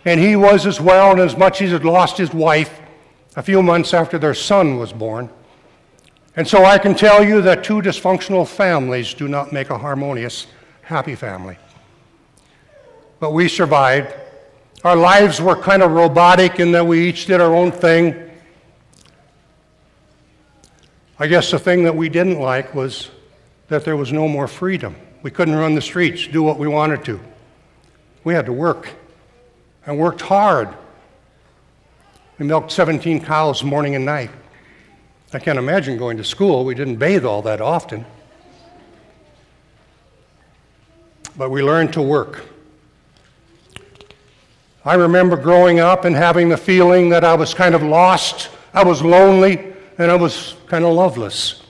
and 0.04 0.20
he 0.20 0.37
was 0.37 0.66
as 0.66 0.80
well, 0.80 1.10
and 1.10 1.20
as 1.20 1.37
much 1.37 1.60
as 1.60 1.68
he 1.68 1.72
had 1.72 1.84
lost 1.84 2.16
his 2.16 2.32
wife 2.32 2.80
a 3.34 3.42
few 3.42 3.62
months 3.62 3.92
after 3.92 4.18
their 4.18 4.34
son 4.34 4.78
was 4.78 4.92
born. 4.92 5.30
And 6.38 6.47
so 6.47 6.64
I 6.64 6.78
can 6.78 6.95
tell 6.95 7.25
you 7.25 7.42
that 7.42 7.64
two 7.64 7.83
dysfunctional 7.83 8.47
families 8.47 9.12
do 9.12 9.26
not 9.26 9.52
make 9.52 9.71
a 9.71 9.76
harmonious, 9.76 10.47
happy 10.83 11.16
family. 11.16 11.59
But 13.18 13.33
we 13.33 13.49
survived. 13.49 14.14
Our 14.85 14.95
lives 14.95 15.42
were 15.42 15.57
kind 15.57 15.83
of 15.83 15.90
robotic 15.90 16.61
in 16.61 16.71
that 16.71 16.87
we 16.87 17.09
each 17.09 17.26
did 17.26 17.40
our 17.40 17.52
own 17.52 17.73
thing. 17.73 18.30
I 21.18 21.26
guess 21.26 21.50
the 21.50 21.59
thing 21.59 21.83
that 21.83 21.97
we 21.97 22.09
didn't 22.09 22.38
like 22.38 22.73
was 22.73 23.11
that 23.66 23.85
there 23.85 23.97
was 23.97 24.12
no 24.12 24.28
more 24.28 24.47
freedom. 24.47 24.95
We 25.23 25.33
couldn't 25.33 25.57
run 25.57 25.75
the 25.75 25.83
streets, 25.83 26.28
do 26.28 26.45
what 26.45 26.57
we 26.57 26.68
wanted 26.68 27.04
to. 27.07 27.18
We 28.23 28.33
had 28.33 28.47
to 28.47 28.52
work 28.52 28.90
and 29.87 29.99
worked 29.99 30.21
hard. 30.21 30.68
We 32.38 32.47
milked 32.47 32.71
17 32.71 33.25
cows 33.25 33.64
morning 33.64 33.97
and 33.97 34.04
night. 34.04 34.30
I 35.32 35.38
can't 35.38 35.58
imagine 35.58 35.99
going 35.99 36.16
to 36.16 36.25
school. 36.25 36.64
We 36.64 36.75
didn't 36.75 36.97
bathe 36.97 37.25
all 37.25 37.42
that 37.42 37.61
often. 37.61 38.06
But 41.37 41.50
we 41.50 41.62
learned 41.62 41.92
to 41.92 42.02
work. 42.02 42.44
I 44.87 44.94
remember 44.94 45.37
growing 45.37 45.80
up 45.80 46.06
and 46.06 46.16
having 46.16 46.49
the 46.49 46.56
feeling 46.56 47.11
that 47.11 47.25
I 47.25 47.35
was 47.35 47.52
kind 47.52 47.75
of 47.75 47.82
lost, 47.82 48.49
I 48.73 48.82
was 48.82 49.02
lonely, 49.02 49.75
and 49.99 50.11
I 50.11 50.14
was 50.14 50.54
kind 50.66 50.85
of 50.85 50.94
loveless. 50.94 51.62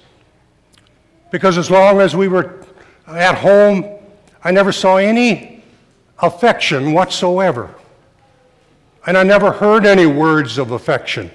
Because 1.33 1.59
as 1.59 1.69
long 1.69 2.01
as 2.01 2.15
we 2.15 2.29
were 2.29 2.65
at 3.09 3.35
home, 3.37 3.99
I 4.45 4.53
never 4.53 4.71
saw 4.71 4.99
any 4.99 5.65
affection 6.21 6.93
whatsoever. 6.93 7.75
And 9.05 9.19
I 9.19 9.25
never 9.25 9.51
heard 9.51 9.85
any 9.85 10.07
words 10.07 10.57
of 10.59 10.71
affection. 10.71 11.33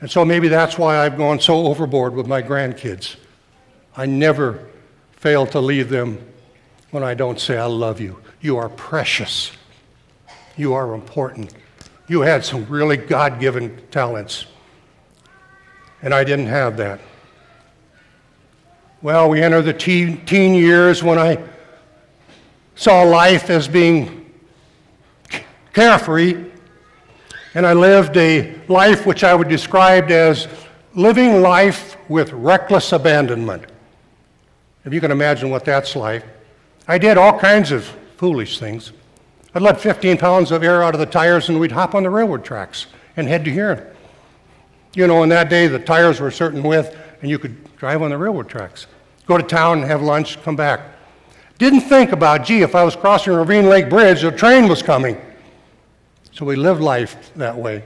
And 0.00 0.10
so 0.10 0.24
maybe 0.24 0.48
that's 0.48 0.76
why 0.76 0.98
I've 0.98 1.16
gone 1.16 1.40
so 1.40 1.66
overboard 1.66 2.14
with 2.14 2.26
my 2.26 2.42
grandkids. 2.42 3.16
I 3.96 4.06
never 4.06 4.68
fail 5.12 5.46
to 5.46 5.60
leave 5.60 5.88
them 5.88 6.18
when 6.90 7.02
I 7.02 7.14
don't 7.14 7.40
say, 7.40 7.56
I 7.56 7.64
love 7.64 8.00
you. 8.00 8.20
You 8.40 8.58
are 8.58 8.68
precious. 8.68 9.52
You 10.56 10.74
are 10.74 10.94
important. 10.94 11.54
You 12.08 12.20
had 12.20 12.44
some 12.44 12.66
really 12.66 12.96
God 12.96 13.40
given 13.40 13.80
talents. 13.90 14.46
And 16.02 16.12
I 16.12 16.24
didn't 16.24 16.46
have 16.46 16.76
that. 16.76 17.00
Well, 19.02 19.28
we 19.30 19.42
enter 19.42 19.62
the 19.62 19.72
teen, 19.72 20.24
teen 20.26 20.54
years 20.54 21.02
when 21.02 21.18
I 21.18 21.42
saw 22.74 23.02
life 23.02 23.50
as 23.50 23.66
being 23.66 24.32
carefree 25.72 26.50
and 27.56 27.66
I 27.66 27.72
lived 27.72 28.18
a 28.18 28.54
life 28.68 29.06
which 29.06 29.24
I 29.24 29.34
would 29.34 29.48
describe 29.48 30.10
as 30.10 30.46
living 30.94 31.40
life 31.40 31.96
with 32.06 32.30
reckless 32.34 32.92
abandonment. 32.92 33.64
If 34.84 34.92
you 34.92 35.00
can 35.00 35.10
imagine 35.10 35.48
what 35.48 35.64
that's 35.64 35.96
like. 35.96 36.22
I 36.86 36.98
did 36.98 37.16
all 37.16 37.38
kinds 37.38 37.72
of 37.72 37.86
foolish 38.18 38.58
things. 38.58 38.92
I'd 39.54 39.62
let 39.62 39.80
15 39.80 40.18
pounds 40.18 40.50
of 40.50 40.62
air 40.62 40.82
out 40.82 40.92
of 40.92 41.00
the 41.00 41.06
tires 41.06 41.48
and 41.48 41.58
we'd 41.58 41.72
hop 41.72 41.94
on 41.94 42.02
the 42.02 42.10
railroad 42.10 42.44
tracks 42.44 42.88
and 43.16 43.26
head 43.26 43.42
to 43.46 43.50
here. 43.50 43.96
You 44.94 45.06
know, 45.06 45.22
in 45.22 45.30
that 45.30 45.48
day, 45.48 45.66
the 45.66 45.78
tires 45.78 46.20
were 46.20 46.28
a 46.28 46.32
certain 46.32 46.62
width 46.62 46.94
and 47.22 47.30
you 47.30 47.38
could 47.38 47.74
drive 47.78 48.02
on 48.02 48.10
the 48.10 48.18
railroad 48.18 48.50
tracks. 48.50 48.86
Go 49.26 49.38
to 49.38 49.42
town, 49.42 49.80
have 49.80 50.02
lunch, 50.02 50.42
come 50.42 50.56
back. 50.56 50.82
Didn't 51.56 51.80
think 51.80 52.12
about, 52.12 52.44
gee, 52.44 52.60
if 52.60 52.74
I 52.74 52.84
was 52.84 52.94
crossing 52.94 53.32
Ravine 53.32 53.70
Lake 53.70 53.88
Bridge, 53.88 54.24
a 54.24 54.30
train 54.30 54.68
was 54.68 54.82
coming. 54.82 55.18
So 56.36 56.44
we 56.44 56.54
live 56.54 56.82
life 56.82 57.32
that 57.36 57.56
way. 57.56 57.82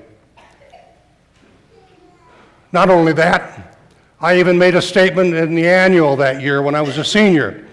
Not 2.72 2.90
only 2.90 3.12
that, 3.12 3.76
I 4.20 4.40
even 4.40 4.58
made 4.58 4.74
a 4.74 4.82
statement 4.82 5.34
in 5.34 5.54
the 5.54 5.68
annual 5.68 6.16
that 6.16 6.42
year 6.42 6.60
when 6.60 6.74
I 6.74 6.80
was 6.80 6.98
a 6.98 7.04
senior. 7.04 7.68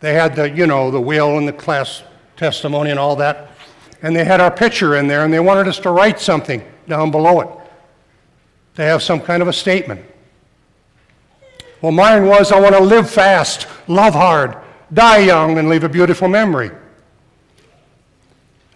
They 0.00 0.12
had 0.12 0.36
the, 0.36 0.50
you 0.50 0.66
know, 0.66 0.90
the 0.90 1.00
will 1.00 1.38
and 1.38 1.48
the 1.48 1.52
class 1.54 2.02
testimony 2.36 2.90
and 2.90 2.98
all 2.98 3.16
that. 3.16 3.52
And 4.02 4.14
they 4.14 4.22
had 4.22 4.38
our 4.38 4.50
picture 4.50 4.96
in 4.96 5.06
there 5.06 5.24
and 5.24 5.32
they 5.32 5.40
wanted 5.40 5.66
us 5.66 5.78
to 5.80 5.90
write 5.92 6.20
something 6.20 6.62
down 6.86 7.10
below 7.10 7.40
it. 7.40 7.48
To 8.74 8.82
have 8.82 9.02
some 9.02 9.22
kind 9.22 9.40
of 9.40 9.48
a 9.48 9.52
statement. 9.54 10.04
Well, 11.80 11.92
mine 11.92 12.26
was 12.26 12.52
I 12.52 12.60
want 12.60 12.74
to 12.74 12.82
live 12.82 13.08
fast, 13.08 13.66
love 13.86 14.12
hard, 14.12 14.58
die 14.92 15.20
young, 15.20 15.56
and 15.56 15.70
leave 15.70 15.84
a 15.84 15.88
beautiful 15.88 16.28
memory. 16.28 16.70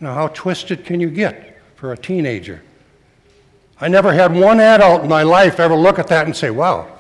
Now, 0.03 0.15
how 0.15 0.27
twisted 0.27 0.85
can 0.85 0.99
you 0.99 1.09
get 1.09 1.63
for 1.77 1.93
a 1.93 1.97
teenager? 1.97 2.61
I 3.81 3.87
never 3.87 4.13
had 4.13 4.35
one 4.35 4.59
adult 4.59 5.05
in 5.05 5.09
my 5.09 5.23
life 5.23 5.61
ever 5.61 5.77
look 5.77 6.01
at 6.01 6.09
that 6.09 6.27
and 6.27 6.35
say, 6.35 6.51
wow, 6.51 6.99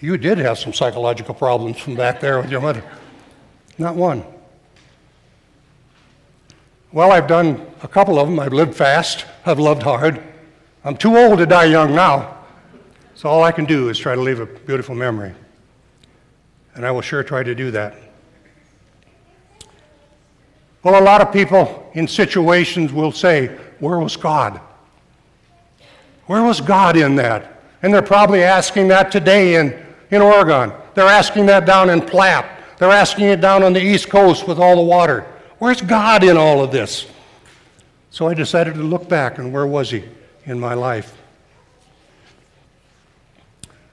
you 0.00 0.16
did 0.16 0.38
have 0.38 0.58
some 0.58 0.72
psychological 0.72 1.32
problems 1.32 1.78
from 1.78 1.94
back 1.94 2.18
there 2.18 2.40
with 2.40 2.50
your 2.50 2.60
mother. 2.60 2.82
Not 3.78 3.94
one. 3.94 4.24
Well, 6.90 7.12
I've 7.12 7.28
done 7.28 7.64
a 7.84 7.88
couple 7.88 8.18
of 8.18 8.28
them. 8.28 8.40
I've 8.40 8.52
lived 8.52 8.74
fast, 8.74 9.24
I've 9.46 9.60
loved 9.60 9.84
hard. 9.84 10.20
I'm 10.82 10.96
too 10.96 11.16
old 11.16 11.38
to 11.38 11.46
die 11.46 11.66
young 11.66 11.94
now. 11.94 12.36
So 13.14 13.28
all 13.28 13.44
I 13.44 13.52
can 13.52 13.64
do 13.64 13.90
is 13.90 13.98
try 13.98 14.16
to 14.16 14.20
leave 14.20 14.40
a 14.40 14.46
beautiful 14.46 14.96
memory. 14.96 15.34
And 16.74 16.84
I 16.84 16.90
will 16.90 17.00
sure 17.00 17.22
try 17.22 17.44
to 17.44 17.54
do 17.54 17.70
that. 17.70 18.09
Well, 20.82 21.00
a 21.00 21.04
lot 21.04 21.20
of 21.20 21.32
people 21.32 21.90
in 21.94 22.08
situations 22.08 22.92
will 22.92 23.12
say, 23.12 23.48
Where 23.78 23.98
was 23.98 24.16
God? 24.16 24.60
Where 26.26 26.42
was 26.42 26.60
God 26.60 26.96
in 26.96 27.16
that? 27.16 27.62
And 27.82 27.92
they're 27.92 28.02
probably 28.02 28.42
asking 28.42 28.88
that 28.88 29.10
today 29.10 29.56
in, 29.56 29.74
in 30.10 30.22
Oregon. 30.22 30.72
They're 30.94 31.06
asking 31.06 31.46
that 31.46 31.66
down 31.66 31.90
in 31.90 32.00
Platte. 32.00 32.78
They're 32.78 32.90
asking 32.90 33.26
it 33.26 33.40
down 33.40 33.62
on 33.62 33.72
the 33.72 33.82
East 33.82 34.08
Coast 34.08 34.46
with 34.46 34.58
all 34.58 34.76
the 34.76 34.82
water. 34.82 35.26
Where's 35.58 35.80
God 35.80 36.24
in 36.24 36.36
all 36.36 36.62
of 36.62 36.70
this? 36.70 37.06
So 38.10 38.28
I 38.28 38.34
decided 38.34 38.74
to 38.74 38.82
look 38.82 39.08
back 39.08 39.38
and 39.38 39.52
where 39.52 39.66
was 39.66 39.90
He 39.90 40.04
in 40.44 40.58
my 40.58 40.74
life? 40.74 41.16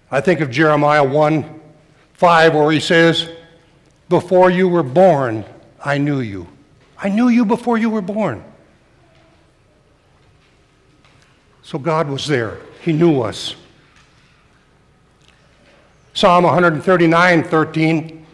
I 0.09 0.21
think 0.21 0.39
of 0.39 0.49
Jeremiah 0.49 1.03
1 1.03 1.61
5, 2.13 2.55
where 2.55 2.71
he 2.71 2.79
says, 2.79 3.29
Before 4.09 4.49
you 4.49 4.67
were 4.67 4.83
born, 4.83 5.45
I 5.83 5.97
knew 5.97 6.21
you. 6.21 6.47
I 6.99 7.09
knew 7.09 7.29
you 7.29 7.45
before 7.45 7.77
you 7.77 7.89
were 7.89 8.01
born. 8.01 8.43
So 11.61 11.77
God 11.77 12.09
was 12.09 12.27
there, 12.27 12.59
He 12.81 12.93
knew 12.93 13.21
us. 13.21 13.55
Psalm 16.13 16.45
139 16.45 17.43
13 17.43 18.25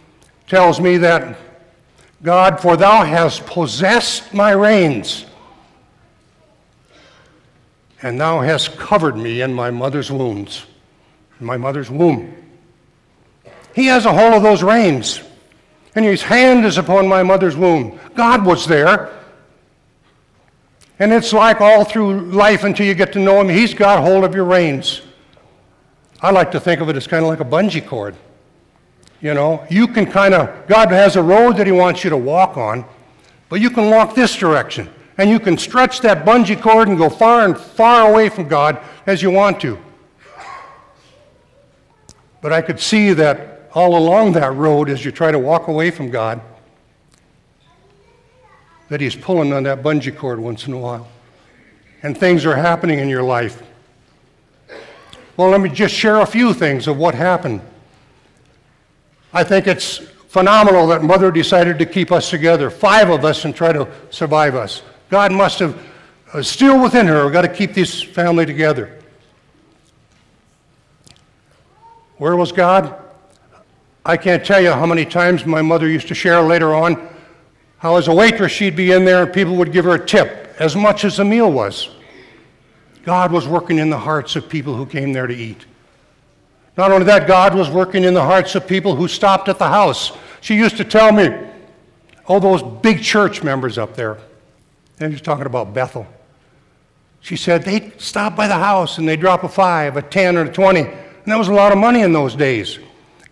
tells 0.47 0.79
me 0.79 0.97
that 0.97 1.37
God, 2.21 2.61
for 2.61 2.77
thou 2.77 3.03
hast 3.03 3.45
possessed 3.45 4.33
my 4.33 4.51
reins, 4.51 5.25
and 8.01 8.19
thou 8.21 8.39
hast 8.39 8.77
covered 8.77 9.17
me 9.17 9.41
in 9.41 9.53
my 9.53 9.69
mother's 9.71 10.09
wounds, 10.09 10.65
in 11.41 11.45
my 11.45 11.57
mother's 11.57 11.89
womb. 11.89 12.33
He 13.75 13.87
has 13.87 14.05
a 14.05 14.13
hold 14.13 14.33
of 14.33 14.43
those 14.43 14.63
reins, 14.63 15.21
and 15.95 16.05
his 16.05 16.23
hand 16.23 16.65
is 16.65 16.77
upon 16.77 17.07
my 17.07 17.23
mother's 17.23 17.55
womb. 17.55 17.99
God 18.15 18.45
was 18.45 18.65
there. 18.67 19.11
And 20.99 21.11
it's 21.11 21.33
like 21.33 21.61
all 21.61 21.83
through 21.83 22.21
life 22.31 22.63
until 22.63 22.85
you 22.85 22.93
get 22.93 23.13
to 23.13 23.19
know 23.19 23.41
him, 23.41 23.49
he's 23.49 23.73
got 23.73 24.01
hold 24.01 24.23
of 24.23 24.33
your 24.33 24.45
reins. 24.45 25.01
I 26.21 26.31
like 26.31 26.51
to 26.51 26.59
think 26.59 26.79
of 26.79 26.89
it 26.89 26.95
as 26.95 27.05
kind 27.05 27.23
of 27.23 27.29
like 27.29 27.41
a 27.41 27.45
bungee 27.45 27.85
cord. 27.85 28.15
You 29.19 29.33
know, 29.33 29.65
you 29.69 29.87
can 29.87 30.05
kind 30.05 30.33
of, 30.33 30.67
God 30.67 30.89
has 30.91 31.15
a 31.15 31.23
road 31.23 31.57
that 31.57 31.65
He 31.65 31.71
wants 31.71 32.03
you 32.03 32.09
to 32.09 32.17
walk 32.17 32.57
on, 32.57 32.85
but 33.49 33.61
you 33.61 33.69
can 33.69 33.89
walk 33.89 34.15
this 34.15 34.35
direction. 34.35 34.89
And 35.17 35.29
you 35.29 35.39
can 35.39 35.57
stretch 35.57 36.01
that 36.01 36.25
bungee 36.25 36.59
cord 36.59 36.87
and 36.87 36.97
go 36.97 37.09
far 37.09 37.45
and 37.45 37.57
far 37.57 38.09
away 38.09 38.29
from 38.29 38.47
God 38.47 38.79
as 39.05 39.21
you 39.21 39.31
want 39.31 39.61
to. 39.61 39.77
But 42.41 42.51
I 42.51 42.61
could 42.61 42.79
see 42.79 43.13
that 43.13 43.52
all 43.73 43.97
along 43.97 44.33
that 44.33 44.53
road 44.53 44.89
as 44.89 45.03
you 45.03 45.11
try 45.11 45.31
to 45.31 45.39
walk 45.39 45.67
away 45.67 45.91
from 45.91 46.09
God, 46.09 46.41
that 48.89 49.01
He's 49.01 49.15
pulling 49.15 49.51
on 49.53 49.63
that 49.63 49.81
bungee 49.81 50.15
cord 50.15 50.39
once 50.39 50.67
in 50.67 50.73
a 50.73 50.77
while. 50.77 51.07
And 52.03 52.17
things 52.17 52.45
are 52.45 52.55
happening 52.55 52.99
in 52.99 53.09
your 53.09 53.23
life. 53.23 53.63
Well, 55.37 55.49
let 55.49 55.61
me 55.61 55.69
just 55.69 55.95
share 55.95 56.19
a 56.19 56.25
few 56.25 56.53
things 56.53 56.87
of 56.87 56.97
what 56.97 57.15
happened 57.15 57.61
I 59.33 59.43
think 59.43 59.65
it's 59.65 59.97
phenomenal 60.27 60.85
that 60.87 61.01
Mother 61.01 61.31
decided 61.31 61.79
to 61.79 61.87
keep 61.87 62.11
us 62.11 62.29
together, 62.29 62.69
five 62.69 63.09
of 63.09 63.25
us, 63.25 63.45
and 63.45 63.55
try 63.55 63.73
to 63.73 63.87
survive 64.11 64.53
us. 64.53 64.83
God 65.09 65.31
must 65.31 65.57
have, 65.59 65.77
uh, 66.33 66.43
still 66.43 66.81
within 66.81 67.07
her, 67.07 67.29
got 67.31 67.41
to 67.41 67.47
keep 67.47 67.73
this 67.73 68.01
family 68.01 68.45
together. 68.45 68.99
Where 72.17 72.35
was 72.35 72.51
God? 72.51 72.95
I 74.05 74.17
can't 74.17 74.45
tell 74.45 74.59
you 74.61 74.71
how 74.71 74.85
many 74.85 75.05
times 75.05 75.45
my 75.45 75.61
mother 75.61 75.87
used 75.87 76.09
to 76.09 76.15
share 76.15 76.41
later 76.41 76.73
on 76.75 77.09
how, 77.83 77.97
as 77.97 78.07
a 78.07 78.13
waitress, 78.13 78.53
she'd 78.53 78.77
be 78.77 78.93
in 78.93 79.03
there 79.03 79.23
and 79.23 79.33
people 79.33 79.57
would 79.57 79.73
give 79.73 79.83
her 79.83 79.95
a 79.95 80.05
tip, 80.05 80.55
as 80.57 80.73
much 80.73 81.03
as 81.03 81.17
the 81.17 81.25
meal 81.25 81.51
was. 81.51 81.89
God 83.03 83.29
was 83.31 83.45
working 83.45 83.77
in 83.77 83.89
the 83.89 83.97
hearts 83.97 84.37
of 84.37 84.47
people 84.47 84.73
who 84.73 84.85
came 84.85 85.11
there 85.11 85.27
to 85.27 85.35
eat. 85.35 85.65
Not 86.77 86.93
only 86.93 87.05
that, 87.07 87.27
God 87.27 87.53
was 87.53 87.69
working 87.69 88.05
in 88.05 88.13
the 88.13 88.23
hearts 88.23 88.55
of 88.55 88.65
people 88.65 88.95
who 88.95 89.09
stopped 89.09 89.49
at 89.49 89.59
the 89.59 89.67
house. 89.67 90.13
She 90.39 90.55
used 90.55 90.77
to 90.77 90.85
tell 90.85 91.11
me, 91.11 91.29
oh, 92.27 92.39
those 92.39 92.63
big 92.63 93.03
church 93.03 93.43
members 93.43 93.77
up 93.77 93.95
there. 93.95 94.17
And 95.01 95.11
she 95.11 95.15
was 95.15 95.21
talking 95.21 95.45
about 95.45 95.73
Bethel. 95.73 96.07
She 97.19 97.35
said 97.35 97.63
they'd 97.63 97.99
stop 97.99 98.35
by 98.35 98.47
the 98.47 98.53
house 98.53 98.97
and 98.97 99.07
they'd 99.07 99.19
drop 99.19 99.43
a 99.43 99.49
five, 99.49 99.97
a 99.97 100.01
10, 100.01 100.37
or 100.37 100.43
a 100.43 100.51
20. 100.51 100.79
And 100.79 100.93
that 101.25 101.37
was 101.37 101.49
a 101.49 101.53
lot 101.53 101.73
of 101.73 101.77
money 101.77 102.01
in 102.01 102.13
those 102.13 102.33
days. 102.33 102.79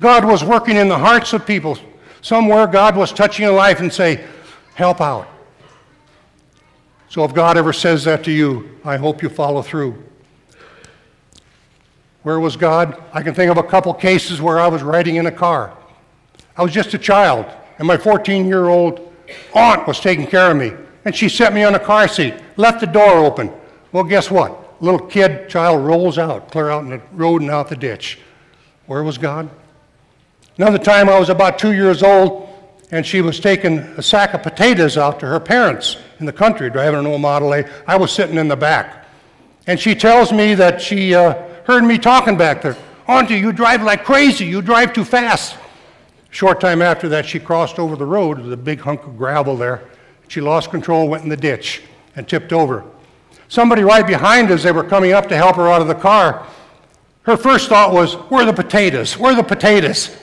God 0.01 0.25
was 0.25 0.43
working 0.43 0.77
in 0.77 0.87
the 0.87 0.97
hearts 0.97 1.31
of 1.31 1.45
people. 1.45 1.77
Somewhere 2.21 2.65
God 2.65 2.97
was 2.97 3.13
touching 3.13 3.45
a 3.45 3.51
life 3.51 3.79
and 3.79 3.93
say, 3.93 4.25
help 4.73 4.99
out. 4.99 5.27
So 7.07 7.23
if 7.23 7.35
God 7.35 7.55
ever 7.55 7.71
says 7.71 8.03
that 8.05 8.23
to 8.23 8.31
you, 8.31 8.79
I 8.83 8.97
hope 8.97 9.21
you 9.21 9.29
follow 9.29 9.61
through. 9.61 10.03
Where 12.23 12.39
was 12.39 12.55
God? 12.55 12.99
I 13.13 13.21
can 13.21 13.35
think 13.35 13.51
of 13.51 13.57
a 13.57 13.63
couple 13.63 13.93
cases 13.93 14.41
where 14.41 14.59
I 14.59 14.67
was 14.67 14.81
riding 14.81 15.17
in 15.17 15.27
a 15.27 15.31
car. 15.31 15.77
I 16.57 16.63
was 16.63 16.71
just 16.71 16.95
a 16.95 16.97
child, 16.97 17.45
and 17.77 17.87
my 17.87 17.97
14 17.97 18.47
year 18.47 18.69
old 18.69 19.13
aunt 19.53 19.87
was 19.87 19.99
taking 19.99 20.25
care 20.25 20.49
of 20.49 20.57
me. 20.57 20.71
And 21.05 21.15
she 21.15 21.29
set 21.29 21.53
me 21.53 21.63
on 21.63 21.75
a 21.75 21.79
car 21.79 22.07
seat, 22.07 22.33
left 22.57 22.79
the 22.79 22.87
door 22.87 23.23
open. 23.23 23.51
Well, 23.91 24.03
guess 24.03 24.31
what? 24.31 24.81
Little 24.81 25.05
kid, 25.05 25.47
child 25.47 25.85
rolls 25.85 26.17
out, 26.17 26.51
clear 26.51 26.71
out 26.71 26.83
in 26.85 26.89
the 26.89 27.01
road 27.11 27.41
and 27.41 27.51
out 27.51 27.69
the 27.69 27.75
ditch. 27.75 28.17
Where 28.87 29.03
was 29.03 29.19
God? 29.19 29.49
Another 30.61 30.77
time 30.77 31.09
I 31.09 31.17
was 31.17 31.29
about 31.29 31.57
two 31.57 31.73
years 31.73 32.03
old, 32.03 32.47
and 32.91 33.03
she 33.03 33.21
was 33.21 33.39
taking 33.39 33.79
a 33.79 34.03
sack 34.03 34.35
of 34.35 34.43
potatoes 34.43 34.95
out 34.95 35.19
to 35.21 35.25
her 35.25 35.39
parents 35.39 35.97
in 36.19 36.27
the 36.27 36.31
country, 36.31 36.69
driving 36.69 36.99
an 36.99 37.07
old 37.07 37.19
Model 37.19 37.55
A. 37.55 37.67
I 37.87 37.97
was 37.97 38.11
sitting 38.11 38.37
in 38.37 38.47
the 38.47 38.55
back. 38.55 39.07
And 39.65 39.79
she 39.79 39.95
tells 39.95 40.31
me 40.31 40.53
that 40.53 40.79
she 40.79 41.15
uh, 41.15 41.33
heard 41.63 41.83
me 41.83 41.97
talking 41.97 42.37
back 42.37 42.61
there. 42.61 42.77
Auntie, 43.07 43.39
you 43.39 43.51
drive 43.51 43.81
like 43.81 44.05
crazy. 44.05 44.45
You 44.45 44.61
drive 44.61 44.93
too 44.93 45.03
fast. 45.03 45.57
Short 46.29 46.61
time 46.61 46.83
after 46.83 47.09
that, 47.09 47.25
she 47.25 47.39
crossed 47.39 47.79
over 47.79 47.95
the 47.95 48.05
road 48.05 48.37
with 48.37 48.53
a 48.53 48.57
big 48.57 48.81
hunk 48.81 49.03
of 49.05 49.17
gravel 49.17 49.57
there. 49.57 49.89
She 50.27 50.41
lost 50.41 50.69
control, 50.69 51.09
went 51.09 51.23
in 51.23 51.29
the 51.29 51.37
ditch, 51.37 51.81
and 52.15 52.29
tipped 52.29 52.53
over. 52.53 52.85
Somebody 53.47 53.81
right 53.81 54.05
behind 54.05 54.51
us, 54.51 54.61
they 54.61 54.71
were 54.71 54.83
coming 54.83 55.11
up 55.11 55.27
to 55.29 55.35
help 55.35 55.55
her 55.55 55.71
out 55.71 55.81
of 55.81 55.87
the 55.87 55.95
car. 55.95 56.45
Her 57.23 57.35
first 57.35 57.67
thought 57.67 57.91
was, 57.91 58.13
Where 58.13 58.43
are 58.43 58.45
the 58.45 58.53
potatoes? 58.53 59.17
Where 59.17 59.33
are 59.33 59.35
the 59.35 59.41
potatoes? 59.41 60.15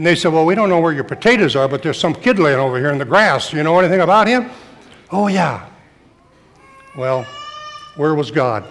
And 0.00 0.06
they 0.06 0.14
said, 0.14 0.32
Well, 0.32 0.46
we 0.46 0.54
don't 0.54 0.70
know 0.70 0.80
where 0.80 0.94
your 0.94 1.04
potatoes 1.04 1.54
are, 1.54 1.68
but 1.68 1.82
there's 1.82 2.00
some 2.00 2.14
kid 2.14 2.38
laying 2.38 2.58
over 2.58 2.78
here 2.78 2.88
in 2.88 2.96
the 2.96 3.04
grass. 3.04 3.52
You 3.52 3.62
know 3.62 3.78
anything 3.78 4.00
about 4.00 4.28
him? 4.28 4.48
Oh, 5.10 5.26
yeah. 5.26 5.68
Well, 6.96 7.26
where 7.96 8.14
was 8.14 8.30
God? 8.30 8.64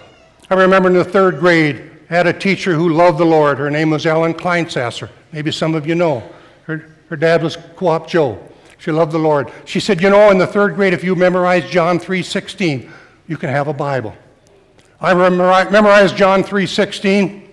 I 0.50 0.54
remember 0.54 0.88
in 0.88 0.94
the 0.96 1.04
third 1.04 1.38
grade, 1.38 1.88
I 2.10 2.14
had 2.14 2.26
a 2.26 2.32
teacher 2.32 2.74
who 2.74 2.88
loved 2.88 3.18
the 3.18 3.24
Lord. 3.24 3.58
Her 3.58 3.70
name 3.70 3.90
was 3.90 4.06
Ellen 4.06 4.34
Kleinsasser. 4.34 5.08
Maybe 5.30 5.52
some 5.52 5.76
of 5.76 5.86
you 5.86 5.94
know. 5.94 6.28
Her, 6.64 6.96
her 7.08 7.14
dad 7.14 7.44
was 7.44 7.56
Co-op 7.76 8.08
Joe. 8.08 8.44
She 8.78 8.90
loved 8.90 9.12
the 9.12 9.18
Lord. 9.18 9.52
She 9.66 9.78
said, 9.78 10.02
You 10.02 10.10
know, 10.10 10.32
in 10.32 10.38
the 10.38 10.48
third 10.48 10.74
grade, 10.74 10.94
if 10.94 11.04
you 11.04 11.14
memorize 11.14 11.70
John 11.70 12.00
3.16, 12.00 12.90
you 13.28 13.36
can 13.36 13.50
have 13.50 13.68
a 13.68 13.72
Bible. 13.72 14.16
I 15.00 15.14
memorized 15.14 16.16
John 16.16 16.42
3.16, 16.42 17.46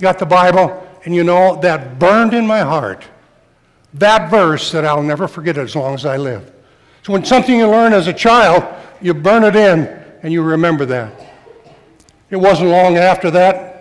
got 0.00 0.18
the 0.18 0.26
Bible, 0.26 0.88
and 1.04 1.14
you 1.14 1.24
know, 1.24 1.56
that 1.60 1.98
burned 1.98 2.34
in 2.34 2.46
my 2.46 2.60
heart. 2.60 3.04
That 3.94 4.30
verse 4.30 4.70
that 4.72 4.84
I'll 4.84 5.02
never 5.02 5.28
forget 5.28 5.58
as 5.58 5.76
long 5.76 5.94
as 5.94 6.06
I 6.06 6.16
live. 6.16 6.50
So 7.02 7.12
when 7.12 7.24
something 7.24 7.56
you 7.56 7.68
learn 7.68 7.92
as 7.92 8.06
a 8.06 8.12
child, 8.12 8.64
you 9.00 9.12
burn 9.12 9.44
it 9.44 9.56
in 9.56 9.86
and 10.22 10.32
you 10.32 10.42
remember 10.42 10.86
that. 10.86 11.12
It 12.30 12.36
wasn't 12.36 12.70
long 12.70 12.96
after 12.96 13.30
that 13.32 13.72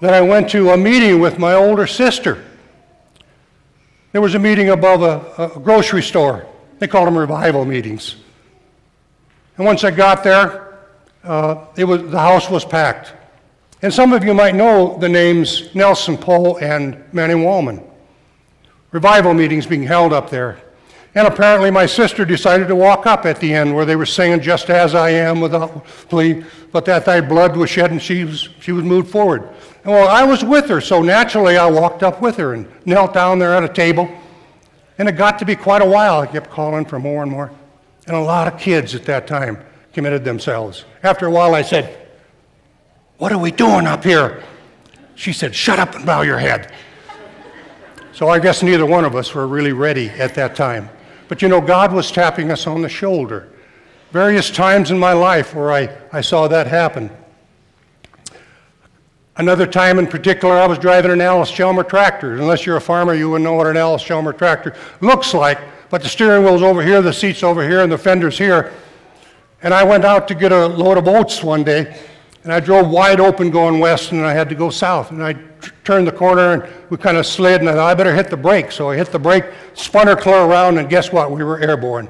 that 0.00 0.14
I 0.14 0.20
went 0.20 0.50
to 0.50 0.70
a 0.70 0.76
meeting 0.76 1.20
with 1.20 1.38
my 1.38 1.54
older 1.54 1.86
sister. 1.86 2.44
There 4.12 4.20
was 4.20 4.34
a 4.34 4.38
meeting 4.38 4.70
above 4.70 5.02
a, 5.02 5.56
a 5.56 5.60
grocery 5.60 6.02
store. 6.02 6.46
They 6.78 6.86
called 6.86 7.06
them 7.06 7.18
revival 7.18 7.64
meetings. 7.64 8.16
And 9.56 9.66
once 9.66 9.82
I 9.82 9.90
got 9.90 10.22
there, 10.22 10.78
uh, 11.24 11.66
it 11.76 11.84
was, 11.84 12.02
the 12.10 12.18
house 12.18 12.48
was 12.48 12.64
packed. 12.64 13.12
And 13.80 13.94
some 13.94 14.12
of 14.12 14.24
you 14.24 14.34
might 14.34 14.54
know 14.54 14.98
the 14.98 15.08
names 15.08 15.72
Nelson 15.74 16.16
Poe 16.16 16.58
and 16.58 17.02
Manning 17.12 17.38
Wallman. 17.38 17.84
Revival 18.90 19.34
meetings 19.34 19.66
being 19.66 19.84
held 19.84 20.12
up 20.12 20.30
there. 20.30 20.60
And 21.14 21.26
apparently, 21.26 21.70
my 21.70 21.86
sister 21.86 22.24
decided 22.24 22.68
to 22.68 22.76
walk 22.76 23.06
up 23.06 23.24
at 23.24 23.40
the 23.40 23.52
end 23.52 23.74
where 23.74 23.84
they 23.84 23.96
were 23.96 24.06
singing 24.06 24.40
Just 24.40 24.68
As 24.68 24.94
I 24.94 25.10
Am 25.10 25.40
without 25.40 25.84
plea, 25.84 26.44
but 26.70 26.84
that 26.84 27.04
thy 27.04 27.20
blood 27.20 27.56
was 27.56 27.70
shed 27.70 27.90
and 27.90 28.00
she 28.00 28.24
was, 28.24 28.48
she 28.60 28.72
was 28.72 28.84
moved 28.84 29.10
forward. 29.10 29.42
And 29.84 29.92
well, 29.92 30.08
I 30.08 30.24
was 30.24 30.44
with 30.44 30.68
her, 30.68 30.80
so 30.80 31.02
naturally 31.02 31.56
I 31.56 31.66
walked 31.66 32.02
up 32.02 32.20
with 32.20 32.36
her 32.36 32.54
and 32.54 32.68
knelt 32.84 33.14
down 33.14 33.38
there 33.38 33.54
at 33.54 33.64
a 33.64 33.72
table. 33.72 34.08
And 34.98 35.08
it 35.08 35.12
got 35.12 35.38
to 35.38 35.44
be 35.44 35.54
quite 35.54 35.82
a 35.82 35.86
while. 35.86 36.20
I 36.20 36.26
kept 36.26 36.50
calling 36.50 36.84
for 36.84 36.98
more 36.98 37.22
and 37.22 37.30
more. 37.30 37.52
And 38.06 38.16
a 38.16 38.20
lot 38.20 38.52
of 38.52 38.58
kids 38.58 38.94
at 38.94 39.04
that 39.04 39.26
time 39.26 39.58
committed 39.92 40.24
themselves. 40.24 40.84
After 41.02 41.26
a 41.26 41.30
while, 41.30 41.54
I 41.54 41.62
said, 41.62 42.07
What 43.18 43.32
are 43.32 43.38
we 43.38 43.50
doing 43.50 43.86
up 43.86 44.04
here? 44.04 44.42
She 45.16 45.32
said, 45.32 45.54
Shut 45.54 45.78
up 45.78 45.94
and 45.94 46.06
bow 46.06 46.22
your 46.22 46.38
head. 46.38 46.72
So 48.12 48.28
I 48.28 48.38
guess 48.38 48.62
neither 48.62 48.86
one 48.86 49.04
of 49.04 49.14
us 49.14 49.34
were 49.34 49.46
really 49.46 49.72
ready 49.72 50.08
at 50.10 50.34
that 50.36 50.56
time. 50.56 50.88
But 51.28 51.42
you 51.42 51.48
know, 51.48 51.60
God 51.60 51.92
was 51.92 52.10
tapping 52.10 52.50
us 52.50 52.66
on 52.66 52.82
the 52.82 52.88
shoulder. 52.88 53.48
Various 54.12 54.50
times 54.50 54.90
in 54.90 54.98
my 54.98 55.12
life 55.12 55.54
where 55.54 55.72
I, 55.72 55.96
I 56.12 56.20
saw 56.20 56.48
that 56.48 56.66
happen. 56.66 57.10
Another 59.36 59.66
time 59.66 59.98
in 59.98 60.06
particular, 60.06 60.54
I 60.56 60.66
was 60.66 60.78
driving 60.78 61.12
an 61.12 61.20
Allis-Chalmer 61.20 61.84
tractor. 61.84 62.34
Unless 62.34 62.66
you're 62.66 62.76
a 62.76 62.80
farmer, 62.80 63.14
you 63.14 63.30
wouldn't 63.30 63.44
know 63.44 63.52
what 63.52 63.66
an 63.66 63.76
Allis-Chalmer 63.76 64.32
tractor 64.32 64.74
looks 65.00 65.34
like. 65.34 65.60
But 65.90 66.02
the 66.02 66.08
steering 66.08 66.44
wheel's 66.44 66.62
over 66.62 66.82
here, 66.82 67.02
the 67.02 67.12
seat's 67.12 67.42
over 67.42 67.62
here, 67.62 67.82
and 67.82 67.92
the 67.92 67.98
fender's 67.98 68.38
here. 68.38 68.72
And 69.62 69.74
I 69.74 69.84
went 69.84 70.04
out 70.04 70.26
to 70.28 70.34
get 70.34 70.50
a 70.50 70.66
load 70.66 70.98
of 70.98 71.06
oats 71.06 71.42
one 71.42 71.62
day, 71.62 72.00
and 72.48 72.54
I 72.54 72.60
drove 72.60 72.88
wide 72.88 73.20
open 73.20 73.50
going 73.50 73.78
west, 73.78 74.12
and 74.12 74.24
I 74.24 74.32
had 74.32 74.48
to 74.48 74.54
go 74.54 74.70
south. 74.70 75.10
And 75.10 75.22
I 75.22 75.34
turned 75.84 76.06
the 76.06 76.12
corner, 76.12 76.54
and 76.54 76.66
we 76.88 76.96
kind 76.96 77.18
of 77.18 77.26
slid, 77.26 77.60
and 77.60 77.68
I 77.68 77.74
thought, 77.74 77.90
I 77.90 77.92
better 77.92 78.14
hit 78.14 78.30
the 78.30 78.38
brake. 78.38 78.72
So 78.72 78.88
I 78.88 78.96
hit 78.96 79.12
the 79.12 79.18
brake, 79.18 79.44
spun 79.74 80.06
her 80.06 80.16
clear 80.16 80.44
around, 80.44 80.78
and 80.78 80.88
guess 80.88 81.12
what? 81.12 81.30
We 81.30 81.44
were 81.44 81.60
airborne. 81.60 82.08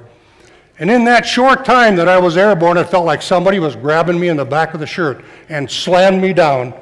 And 0.79 0.93
in 0.93 1.03
that 1.07 1.27
short 1.27 1.65
time 1.65 1.97
that 1.97 2.07
I 2.07 2.19
was 2.19 2.37
airborne, 2.37 2.77
it 2.77 2.85
felt 2.85 3.05
like 3.05 3.21
somebody 3.21 3.59
was 3.59 3.75
grabbing 3.75 4.21
me 4.21 4.29
in 4.29 4.37
the 4.37 4.45
back 4.45 4.75
of 4.75 4.79
the 4.79 4.87
shirt 4.87 5.25
and 5.49 5.69
slammed 5.69 6.23
me 6.23 6.33
down 6.33 6.73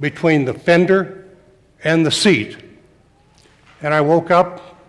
between 0.00 0.44
the 0.44 0.54
fender 0.54 1.26
and 1.84 2.04
the 2.04 2.10
seat. 2.10 2.56
And 3.82 3.94
I 3.94 4.00
woke 4.00 4.32
up 4.32 4.80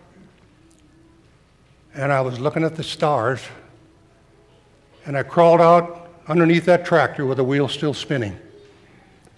and 1.93 2.11
I 2.11 2.21
was 2.21 2.39
looking 2.39 2.63
at 2.63 2.75
the 2.75 2.83
stars 2.83 3.43
and 5.05 5.15
I 5.15 5.21
crawled 5.21 5.61
out 5.61 6.00
underneath 6.27 6.65
that 6.65 6.85
tractor 6.85 7.25
with 7.25 7.37
the 7.37 7.43
wheel 7.43 7.67
still 7.67 7.93
spinning. 7.93 8.37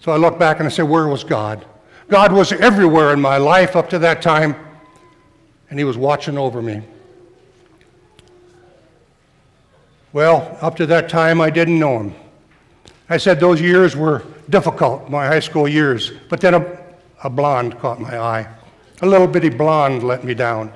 So 0.00 0.12
I 0.12 0.16
looked 0.16 0.38
back 0.38 0.58
and 0.58 0.66
I 0.66 0.70
said, 0.70 0.82
Where 0.82 1.08
was 1.08 1.24
God? 1.24 1.64
God 2.08 2.32
was 2.32 2.52
everywhere 2.52 3.12
in 3.12 3.20
my 3.20 3.38
life 3.38 3.76
up 3.76 3.88
to 3.90 3.98
that 4.00 4.20
time, 4.20 4.54
and 5.70 5.78
He 5.78 5.84
was 5.84 5.96
watching 5.96 6.36
over 6.36 6.60
me. 6.60 6.82
Well, 10.12 10.56
up 10.60 10.76
to 10.76 10.86
that 10.86 11.08
time, 11.08 11.40
I 11.40 11.50
didn't 11.50 11.78
know 11.78 12.00
Him. 12.00 12.14
I 13.08 13.16
said 13.16 13.40
those 13.40 13.60
years 13.60 13.96
were 13.96 14.24
difficult, 14.50 15.10
my 15.10 15.26
high 15.26 15.40
school 15.40 15.68
years. 15.68 16.12
But 16.28 16.40
then 16.40 16.54
a, 16.54 16.78
a 17.24 17.30
blonde 17.30 17.78
caught 17.78 18.00
my 18.00 18.18
eye. 18.18 18.48
A 19.02 19.06
little 19.06 19.26
bitty 19.26 19.50
blonde 19.50 20.02
let 20.02 20.24
me 20.24 20.34
down. 20.34 20.72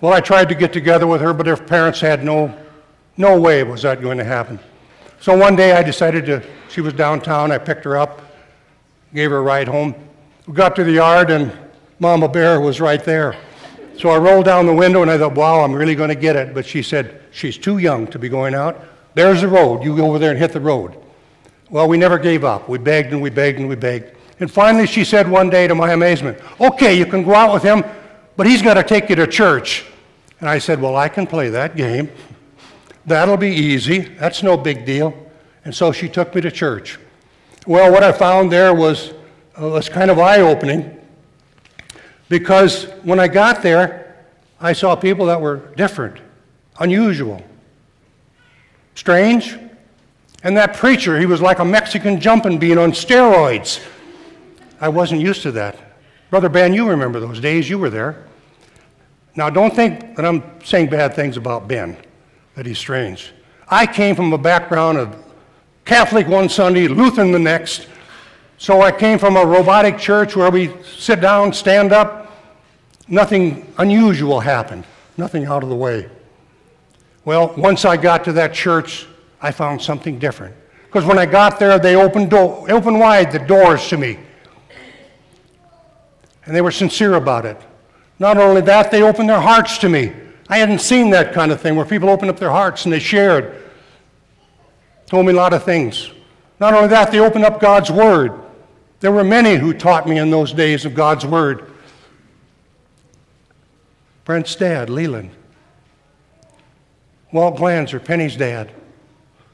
Well, 0.00 0.12
I 0.12 0.20
tried 0.20 0.48
to 0.48 0.54
get 0.54 0.72
together 0.72 1.06
with 1.06 1.20
her, 1.20 1.34
but 1.34 1.46
her 1.46 1.56
parents 1.56 2.00
had 2.00 2.24
no, 2.24 2.56
no 3.16 3.40
way 3.40 3.62
was 3.64 3.82
that 3.82 4.00
going 4.00 4.18
to 4.18 4.24
happen. 4.24 4.58
So 5.20 5.36
one 5.36 5.56
day 5.56 5.72
I 5.72 5.82
decided 5.82 6.26
to, 6.26 6.42
she 6.68 6.80
was 6.80 6.92
downtown, 6.92 7.50
I 7.50 7.58
picked 7.58 7.84
her 7.84 7.96
up, 7.96 8.22
gave 9.12 9.30
her 9.30 9.38
a 9.38 9.42
ride 9.42 9.66
home. 9.66 9.94
We 10.46 10.54
got 10.54 10.76
to 10.76 10.84
the 10.84 10.92
yard 10.92 11.30
and 11.30 11.52
Mama 11.98 12.28
Bear 12.28 12.60
was 12.60 12.80
right 12.80 13.02
there. 13.02 13.36
So 13.98 14.10
I 14.10 14.18
rolled 14.18 14.44
down 14.44 14.66
the 14.66 14.74
window 14.74 15.02
and 15.02 15.10
I 15.10 15.18
thought, 15.18 15.34
wow, 15.34 15.64
I'm 15.64 15.74
really 15.74 15.96
going 15.96 16.10
to 16.10 16.14
get 16.14 16.36
it. 16.36 16.54
But 16.54 16.64
she 16.64 16.82
said, 16.82 17.20
she's 17.32 17.58
too 17.58 17.78
young 17.78 18.06
to 18.08 18.18
be 18.18 18.28
going 18.28 18.54
out. 18.54 18.84
There's 19.14 19.40
the 19.40 19.48
road. 19.48 19.82
You 19.82 19.96
go 19.96 20.06
over 20.06 20.20
there 20.20 20.30
and 20.30 20.38
hit 20.38 20.52
the 20.52 20.60
road. 20.60 20.96
Well, 21.68 21.88
we 21.88 21.98
never 21.98 22.16
gave 22.18 22.44
up. 22.44 22.68
We 22.68 22.78
begged 22.78 23.12
and 23.12 23.20
we 23.20 23.30
begged 23.30 23.58
and 23.58 23.68
we 23.68 23.74
begged. 23.74 24.16
And 24.38 24.48
finally, 24.48 24.86
she 24.86 25.04
said 25.04 25.28
one 25.28 25.50
day 25.50 25.66
to 25.66 25.74
my 25.74 25.92
amazement, 25.92 26.38
Okay, 26.60 26.96
you 26.96 27.06
can 27.06 27.24
go 27.24 27.34
out 27.34 27.52
with 27.52 27.64
him, 27.64 27.82
but 28.36 28.46
he's 28.46 28.62
got 28.62 28.74
to 28.74 28.84
take 28.84 29.10
you 29.10 29.16
to 29.16 29.26
church. 29.26 29.84
And 30.38 30.48
I 30.48 30.58
said, 30.58 30.80
Well, 30.80 30.94
I 30.94 31.08
can 31.08 31.26
play 31.26 31.48
that 31.48 31.74
game. 31.74 32.08
That'll 33.08 33.36
be 33.36 33.50
easy. 33.50 34.00
That's 34.00 34.42
no 34.42 34.56
big 34.56 34.84
deal. 34.84 35.14
And 35.64 35.74
so 35.74 35.92
she 35.92 36.08
took 36.08 36.34
me 36.34 36.40
to 36.42 36.50
church. 36.50 36.98
Well, 37.66 37.90
what 37.90 38.02
I 38.02 38.12
found 38.12 38.52
there 38.52 38.74
was, 38.74 39.12
uh, 39.60 39.68
was 39.68 39.88
kind 39.88 40.10
of 40.10 40.18
eye 40.18 40.40
opening 40.40 40.98
because 42.28 42.84
when 43.02 43.18
I 43.18 43.28
got 43.28 43.62
there, 43.62 44.26
I 44.60 44.72
saw 44.72 44.94
people 44.96 45.26
that 45.26 45.40
were 45.40 45.72
different, 45.76 46.18
unusual, 46.80 47.42
strange, 48.94 49.56
and 50.42 50.56
that 50.56 50.74
preacher, 50.74 51.18
he 51.18 51.26
was 51.26 51.40
like 51.40 51.58
a 51.58 51.64
Mexican 51.64 52.20
jumping 52.20 52.58
bean 52.58 52.78
on 52.78 52.92
steroids. 52.92 53.84
I 54.80 54.88
wasn't 54.88 55.20
used 55.20 55.42
to 55.42 55.52
that. 55.52 55.76
Brother 56.30 56.48
Ben, 56.48 56.74
you 56.74 56.88
remember 56.88 57.20
those 57.20 57.40
days. 57.40 57.68
You 57.68 57.78
were 57.78 57.90
there. 57.90 58.24
Now, 59.34 59.50
don't 59.50 59.74
think 59.74 60.16
that 60.16 60.26
I'm 60.26 60.42
saying 60.62 60.90
bad 60.90 61.14
things 61.14 61.36
about 61.36 61.68
Ben, 61.68 61.96
that 62.58 62.66
he's 62.66 62.76
strange. 62.76 63.30
I 63.68 63.86
came 63.86 64.16
from 64.16 64.32
a 64.32 64.36
background 64.36 64.98
of 64.98 65.14
Catholic 65.84 66.26
one 66.26 66.48
Sunday, 66.48 66.88
Lutheran 66.88 67.30
the 67.30 67.38
next. 67.38 67.86
So 68.56 68.82
I 68.82 68.90
came 68.90 69.16
from 69.20 69.36
a 69.36 69.46
robotic 69.46 69.96
church 69.96 70.34
where 70.34 70.50
we 70.50 70.72
sit 70.82 71.20
down, 71.20 71.52
stand 71.52 71.92
up. 71.92 72.32
Nothing 73.06 73.72
unusual 73.78 74.40
happened, 74.40 74.86
nothing 75.16 75.44
out 75.44 75.62
of 75.62 75.68
the 75.68 75.76
way. 75.76 76.08
Well, 77.24 77.54
once 77.56 77.84
I 77.84 77.96
got 77.96 78.24
to 78.24 78.32
that 78.32 78.54
church, 78.54 79.06
I 79.40 79.52
found 79.52 79.80
something 79.80 80.18
different. 80.18 80.56
Because 80.86 81.04
when 81.04 81.16
I 81.16 81.26
got 81.26 81.60
there, 81.60 81.78
they 81.78 81.94
opened, 81.94 82.30
do- 82.30 82.66
opened 82.68 82.98
wide 82.98 83.30
the 83.30 83.38
doors 83.38 83.86
to 83.90 83.96
me. 83.96 84.18
And 86.44 86.56
they 86.56 86.60
were 86.60 86.72
sincere 86.72 87.14
about 87.14 87.46
it. 87.46 87.60
Not 88.18 88.36
only 88.36 88.62
that, 88.62 88.90
they 88.90 89.04
opened 89.04 89.28
their 89.28 89.40
hearts 89.40 89.78
to 89.78 89.88
me. 89.88 90.12
I 90.48 90.58
hadn't 90.58 90.80
seen 90.80 91.10
that 91.10 91.32
kind 91.32 91.52
of 91.52 91.60
thing 91.60 91.76
where 91.76 91.84
people 91.84 92.08
opened 92.08 92.30
up 92.30 92.38
their 92.38 92.50
hearts 92.50 92.84
and 92.84 92.92
they 92.92 92.98
shared. 92.98 93.62
Told 95.06 95.26
me 95.26 95.32
a 95.32 95.36
lot 95.36 95.52
of 95.52 95.62
things. 95.62 96.10
Not 96.60 96.74
only 96.74 96.88
that, 96.88 97.10
they 97.10 97.20
opened 97.20 97.44
up 97.44 97.60
God's 97.60 97.90
Word. 97.90 98.32
There 99.00 99.12
were 99.12 99.24
many 99.24 99.56
who 99.56 99.72
taught 99.72 100.08
me 100.08 100.18
in 100.18 100.30
those 100.30 100.52
days 100.52 100.84
of 100.84 100.94
God's 100.94 101.24
Word. 101.24 101.70
Brent's 104.24 104.54
dad, 104.56 104.90
Leland. 104.90 105.30
Walt 107.32 107.56
Glanzer, 107.56 108.02
Penny's 108.02 108.36
dad. 108.36 108.72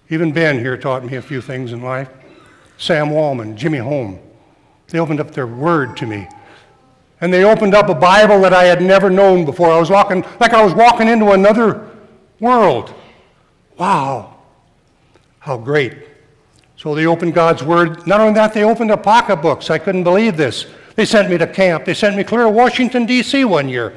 Even 0.09 0.33
Ben 0.33 0.59
here 0.59 0.77
taught 0.77 1.05
me 1.05 1.17
a 1.17 1.23
few 1.23 1.41
things 1.41 1.73
in 1.73 1.83
life. 1.83 2.09
Sam 2.79 3.11
Wallman, 3.11 3.57
Jimmy 3.57 3.79
Home. 3.79 4.19
They 4.89 4.99
opened 4.99 5.21
up 5.21 5.33
their 5.33 5.47
word 5.47 5.97
to 5.99 6.07
me. 6.07 6.29
And 7.21 7.33
they 7.33 7.45
opened 7.45 7.75
up 7.75 7.89
a 7.89 7.95
Bible 7.95 8.41
that 8.43 8.53
I 8.53 8.65
had 8.65 8.83
never 8.83 9.09
known 9.09 9.45
before. 9.45 9.71
I 9.71 9.79
was 9.79 9.91
walking, 9.91 10.25
like 10.41 10.53
I 10.53 10.63
was 10.63 10.75
walking 10.75 11.09
into 11.09 11.31
another 11.31 11.89
world. 12.41 12.93
Wow. 13.79 14.37
How 15.39 15.57
great. 15.57 15.95
So 16.77 16.95
they 16.95 17.07
opened 17.07 17.35
God's 17.35 17.63
Word. 17.63 18.07
Not 18.07 18.21
only 18.21 18.35
that, 18.35 18.53
they 18.53 18.65
opened 18.65 18.91
the 18.91 18.97
pocketbooks. 18.97 19.71
I 19.71 19.79
couldn't 19.79 20.05
believe 20.05 20.37
this. 20.37 20.67
They 20.97 21.05
sent 21.05 21.31
me 21.31 21.39
to 21.39 21.47
camp. 21.47 21.85
They 21.85 21.95
sent 21.95 22.17
me 22.17 22.25
clear 22.25 22.45
to 22.45 22.51
Washington, 22.51 23.07
D.C. 23.07 23.45
one 23.45 23.69
year. 23.69 23.97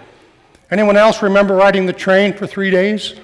Anyone 0.72 0.98
else 0.98 1.22
remember 1.22 1.56
riding 1.56 1.86
the 1.86 1.94
train 1.94 2.34
for 2.34 2.48
three 2.48 2.70
days? 2.70 3.16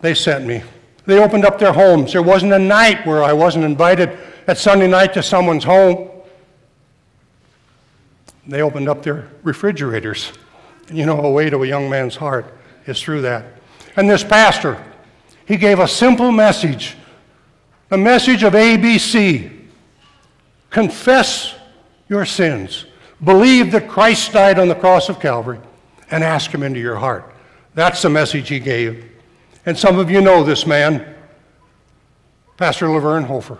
They 0.00 0.14
sent 0.14 0.46
me. 0.46 0.62
They 1.06 1.22
opened 1.22 1.44
up 1.44 1.58
their 1.58 1.72
homes. 1.72 2.12
There 2.12 2.22
wasn't 2.22 2.52
a 2.52 2.58
night 2.58 3.06
where 3.06 3.22
I 3.22 3.32
wasn't 3.32 3.64
invited 3.64 4.18
at 4.46 4.58
Sunday 4.58 4.88
night 4.88 5.14
to 5.14 5.22
someone's 5.22 5.64
home. 5.64 6.10
They 8.46 8.62
opened 8.62 8.88
up 8.88 9.02
their 9.02 9.28
refrigerators. 9.42 10.32
And 10.88 10.96
you 10.96 11.06
know, 11.06 11.20
a 11.20 11.30
way 11.30 11.50
to 11.50 11.62
a 11.62 11.66
young 11.66 11.90
man's 11.90 12.16
heart 12.16 12.46
is 12.86 13.00
through 13.00 13.22
that. 13.22 13.44
And 13.96 14.08
this 14.08 14.22
pastor, 14.22 14.82
he 15.46 15.56
gave 15.56 15.78
a 15.78 15.88
simple 15.88 16.30
message 16.30 16.96
a 17.90 17.96
message 17.96 18.42
of 18.42 18.52
ABC. 18.52 19.52
Confess 20.70 21.54
your 22.08 22.24
sins. 22.24 22.86
Believe 23.22 23.72
that 23.72 23.88
Christ 23.88 24.32
died 24.32 24.58
on 24.58 24.68
the 24.68 24.74
cross 24.74 25.08
of 25.08 25.20
Calvary 25.20 25.60
and 26.10 26.22
ask 26.22 26.50
Him 26.50 26.62
into 26.62 26.80
your 26.80 26.96
heart. 26.96 27.32
That's 27.74 28.02
the 28.02 28.10
message 28.10 28.48
he 28.48 28.58
gave. 28.58 29.10
And 29.64 29.76
some 29.76 29.98
of 29.98 30.10
you 30.10 30.20
know 30.20 30.42
this 30.42 30.66
man, 30.66 31.14
Pastor 32.56 32.88
Laverne 32.88 33.24
Hofer. 33.24 33.58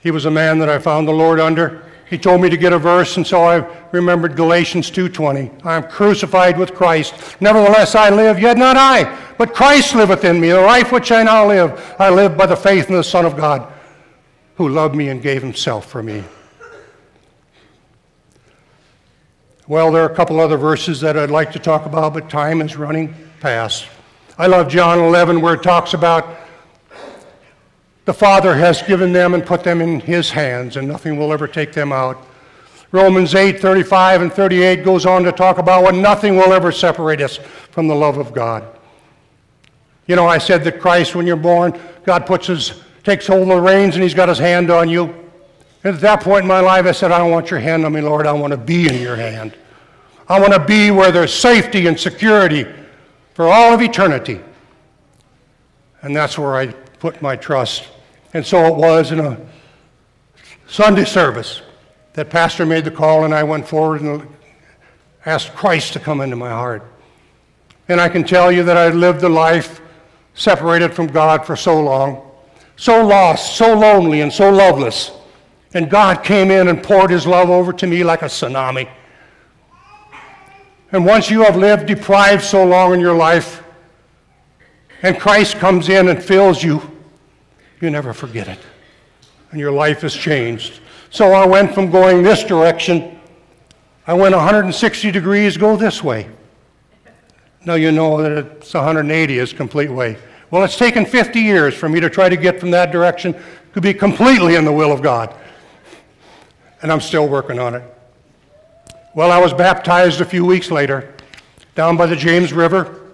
He 0.00 0.10
was 0.10 0.24
a 0.24 0.30
man 0.30 0.58
that 0.60 0.68
I 0.68 0.78
found 0.78 1.08
the 1.08 1.12
Lord 1.12 1.40
under. 1.40 1.84
He 2.08 2.18
told 2.18 2.40
me 2.40 2.48
to 2.48 2.56
get 2.56 2.72
a 2.72 2.78
verse, 2.78 3.16
and 3.16 3.26
so 3.26 3.42
I 3.42 3.66
remembered 3.90 4.36
Galatians 4.36 4.90
2:20. 4.90 5.50
I 5.64 5.74
am 5.74 5.82
crucified 5.84 6.56
with 6.56 6.74
Christ. 6.74 7.14
Nevertheless 7.40 7.96
I 7.96 8.10
live, 8.10 8.38
yet 8.38 8.56
not 8.56 8.76
I, 8.76 9.12
but 9.38 9.54
Christ 9.54 9.94
liveth 9.94 10.24
in 10.24 10.40
me. 10.40 10.50
The 10.50 10.60
life 10.60 10.92
which 10.92 11.10
I 11.10 11.24
now 11.24 11.46
live, 11.46 11.96
I 11.98 12.10
live 12.10 12.36
by 12.36 12.46
the 12.46 12.56
faith 12.56 12.88
in 12.88 12.94
the 12.94 13.02
Son 13.02 13.26
of 13.26 13.36
God, 13.36 13.66
who 14.54 14.68
loved 14.68 14.94
me 14.94 15.08
and 15.08 15.20
gave 15.20 15.42
himself 15.42 15.86
for 15.86 16.00
me. 16.00 16.22
Well, 19.66 19.90
there 19.90 20.04
are 20.04 20.08
a 20.08 20.14
couple 20.14 20.38
other 20.38 20.56
verses 20.56 21.00
that 21.00 21.18
I'd 21.18 21.30
like 21.30 21.50
to 21.52 21.58
talk 21.58 21.86
about, 21.86 22.14
but 22.14 22.30
time 22.30 22.62
is 22.62 22.76
running 22.76 23.16
past. 23.40 23.88
I 24.38 24.46
love 24.46 24.68
John 24.68 25.00
11, 25.00 25.40
where 25.40 25.54
it 25.54 25.64
talks 25.64 25.92
about 25.92 26.24
the 28.06 28.14
Father 28.14 28.54
has 28.54 28.82
given 28.82 29.12
them 29.12 29.34
and 29.34 29.44
put 29.44 29.62
them 29.62 29.80
in 29.80 30.00
His 30.00 30.30
hands, 30.30 30.76
and 30.76 30.88
nothing 30.88 31.18
will 31.18 31.32
ever 31.32 31.46
take 31.46 31.72
them 31.72 31.92
out. 31.92 32.24
Romans 32.92 33.34
8, 33.34 33.60
35 33.60 34.22
and 34.22 34.32
38 34.32 34.84
goes 34.84 35.04
on 35.04 35.24
to 35.24 35.32
talk 35.32 35.58
about 35.58 35.82
what 35.82 35.94
nothing 35.94 36.36
will 36.36 36.52
ever 36.52 36.70
separate 36.70 37.20
us 37.20 37.36
from 37.36 37.88
the 37.88 37.94
love 37.94 38.16
of 38.16 38.32
God. 38.32 38.64
You 40.06 40.14
know, 40.14 40.26
I 40.28 40.38
said 40.38 40.62
that 40.64 40.80
Christ, 40.80 41.16
when 41.16 41.26
you're 41.26 41.34
born, 41.34 41.78
God 42.04 42.26
puts 42.26 42.46
his, 42.46 42.80
takes 43.02 43.26
hold 43.26 43.42
of 43.42 43.48
the 43.48 43.60
reins 43.60 43.96
and 43.96 44.04
He's 44.04 44.14
got 44.14 44.28
His 44.28 44.38
hand 44.38 44.70
on 44.70 44.88
you. 44.88 45.06
And 45.82 45.94
at 45.94 46.00
that 46.00 46.20
point 46.20 46.42
in 46.42 46.48
my 46.48 46.60
life, 46.60 46.86
I 46.86 46.92
said, 46.92 47.10
I 47.10 47.18
don't 47.18 47.32
want 47.32 47.50
your 47.50 47.60
hand 47.60 47.84
on 47.84 47.92
me, 47.92 48.00
Lord. 48.00 48.26
I 48.26 48.32
want 48.32 48.52
to 48.52 48.56
be 48.56 48.88
in 48.88 49.00
your 49.00 49.16
hand. 49.16 49.54
I 50.28 50.40
want 50.40 50.52
to 50.52 50.64
be 50.64 50.92
where 50.92 51.10
there's 51.10 51.34
safety 51.34 51.88
and 51.88 51.98
security 51.98 52.66
for 53.34 53.48
all 53.48 53.74
of 53.74 53.82
eternity. 53.82 54.40
And 56.02 56.14
that's 56.14 56.38
where 56.38 56.56
I 56.56 56.68
put 56.98 57.20
my 57.20 57.34
trust. 57.36 57.88
And 58.36 58.44
so 58.44 58.66
it 58.66 58.74
was 58.74 59.12
in 59.12 59.20
a 59.20 59.40
Sunday 60.66 61.06
service 61.06 61.62
that 62.12 62.28
Pastor 62.28 62.66
made 62.66 62.84
the 62.84 62.90
call, 62.90 63.24
and 63.24 63.34
I 63.34 63.42
went 63.42 63.66
forward 63.66 64.02
and 64.02 64.28
asked 65.24 65.54
Christ 65.54 65.94
to 65.94 66.00
come 66.00 66.20
into 66.20 66.36
my 66.36 66.50
heart. 66.50 66.82
And 67.88 67.98
I 67.98 68.10
can 68.10 68.24
tell 68.24 68.52
you 68.52 68.62
that 68.64 68.76
I 68.76 68.90
lived 68.90 69.22
a 69.22 69.28
life 69.30 69.80
separated 70.34 70.92
from 70.92 71.06
God 71.06 71.46
for 71.46 71.56
so 71.56 71.80
long, 71.80 72.30
so 72.76 73.06
lost, 73.06 73.56
so 73.56 73.72
lonely, 73.72 74.20
and 74.20 74.30
so 74.30 74.50
loveless. 74.50 75.12
And 75.72 75.88
God 75.88 76.22
came 76.22 76.50
in 76.50 76.68
and 76.68 76.82
poured 76.82 77.10
his 77.10 77.26
love 77.26 77.48
over 77.48 77.72
to 77.72 77.86
me 77.86 78.04
like 78.04 78.20
a 78.20 78.26
tsunami. 78.26 78.86
And 80.92 81.06
once 81.06 81.30
you 81.30 81.40
have 81.40 81.56
lived 81.56 81.86
deprived 81.86 82.44
so 82.44 82.66
long 82.66 82.92
in 82.92 83.00
your 83.00 83.16
life, 83.16 83.64
and 85.00 85.18
Christ 85.18 85.56
comes 85.56 85.88
in 85.88 86.08
and 86.08 86.22
fills 86.22 86.62
you, 86.62 86.95
you 87.80 87.90
never 87.90 88.12
forget 88.12 88.48
it. 88.48 88.58
And 89.50 89.60
your 89.60 89.72
life 89.72 90.04
is 90.04 90.14
changed. 90.14 90.80
So 91.10 91.32
I 91.32 91.46
went 91.46 91.74
from 91.74 91.90
going 91.90 92.22
this 92.22 92.44
direction, 92.44 93.18
I 94.06 94.14
went 94.14 94.34
160 94.34 95.10
degrees, 95.10 95.56
go 95.56 95.76
this 95.76 96.02
way. 96.02 96.28
Now 97.64 97.74
you 97.74 97.90
know 97.90 98.22
that 98.22 98.32
it's 98.32 98.74
180 98.74 99.38
is 99.38 99.52
complete 99.52 99.90
way. 99.90 100.16
Well, 100.50 100.62
it's 100.62 100.76
taken 100.76 101.04
50 101.04 101.40
years 101.40 101.74
for 101.74 101.88
me 101.88 101.98
to 102.00 102.08
try 102.08 102.28
to 102.28 102.36
get 102.36 102.60
from 102.60 102.70
that 102.70 102.92
direction 102.92 103.34
to 103.74 103.80
be 103.80 103.92
completely 103.92 104.54
in 104.54 104.64
the 104.64 104.72
will 104.72 104.92
of 104.92 105.02
God. 105.02 105.34
And 106.82 106.92
I'm 106.92 107.00
still 107.00 107.28
working 107.28 107.58
on 107.58 107.74
it. 107.74 107.82
Well, 109.14 109.32
I 109.32 109.38
was 109.38 109.52
baptized 109.52 110.20
a 110.20 110.24
few 110.24 110.44
weeks 110.44 110.70
later 110.70 111.14
down 111.74 111.96
by 111.96 112.06
the 112.06 112.16
James 112.16 112.52
River. 112.52 113.05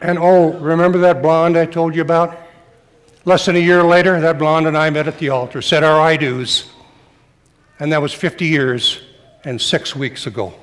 And 0.00 0.18
oh, 0.18 0.52
remember 0.58 0.98
that 0.98 1.22
blonde 1.22 1.56
I 1.56 1.66
told 1.66 1.94
you 1.94 2.02
about? 2.02 2.38
Less 3.24 3.46
than 3.46 3.56
a 3.56 3.60
year 3.60 3.82
later, 3.82 4.20
that 4.20 4.38
blonde 4.38 4.66
and 4.66 4.76
I 4.76 4.88
met 4.90 5.06
at 5.06 5.18
the 5.18 5.28
altar, 5.28 5.60
said 5.60 5.84
our 5.84 6.00
I 6.00 6.16
do's. 6.16 6.70
And 7.78 7.92
that 7.92 8.00
was 8.00 8.12
50 8.12 8.46
years 8.46 9.00
and 9.44 9.60
six 9.60 9.94
weeks 9.94 10.26
ago. 10.26 10.54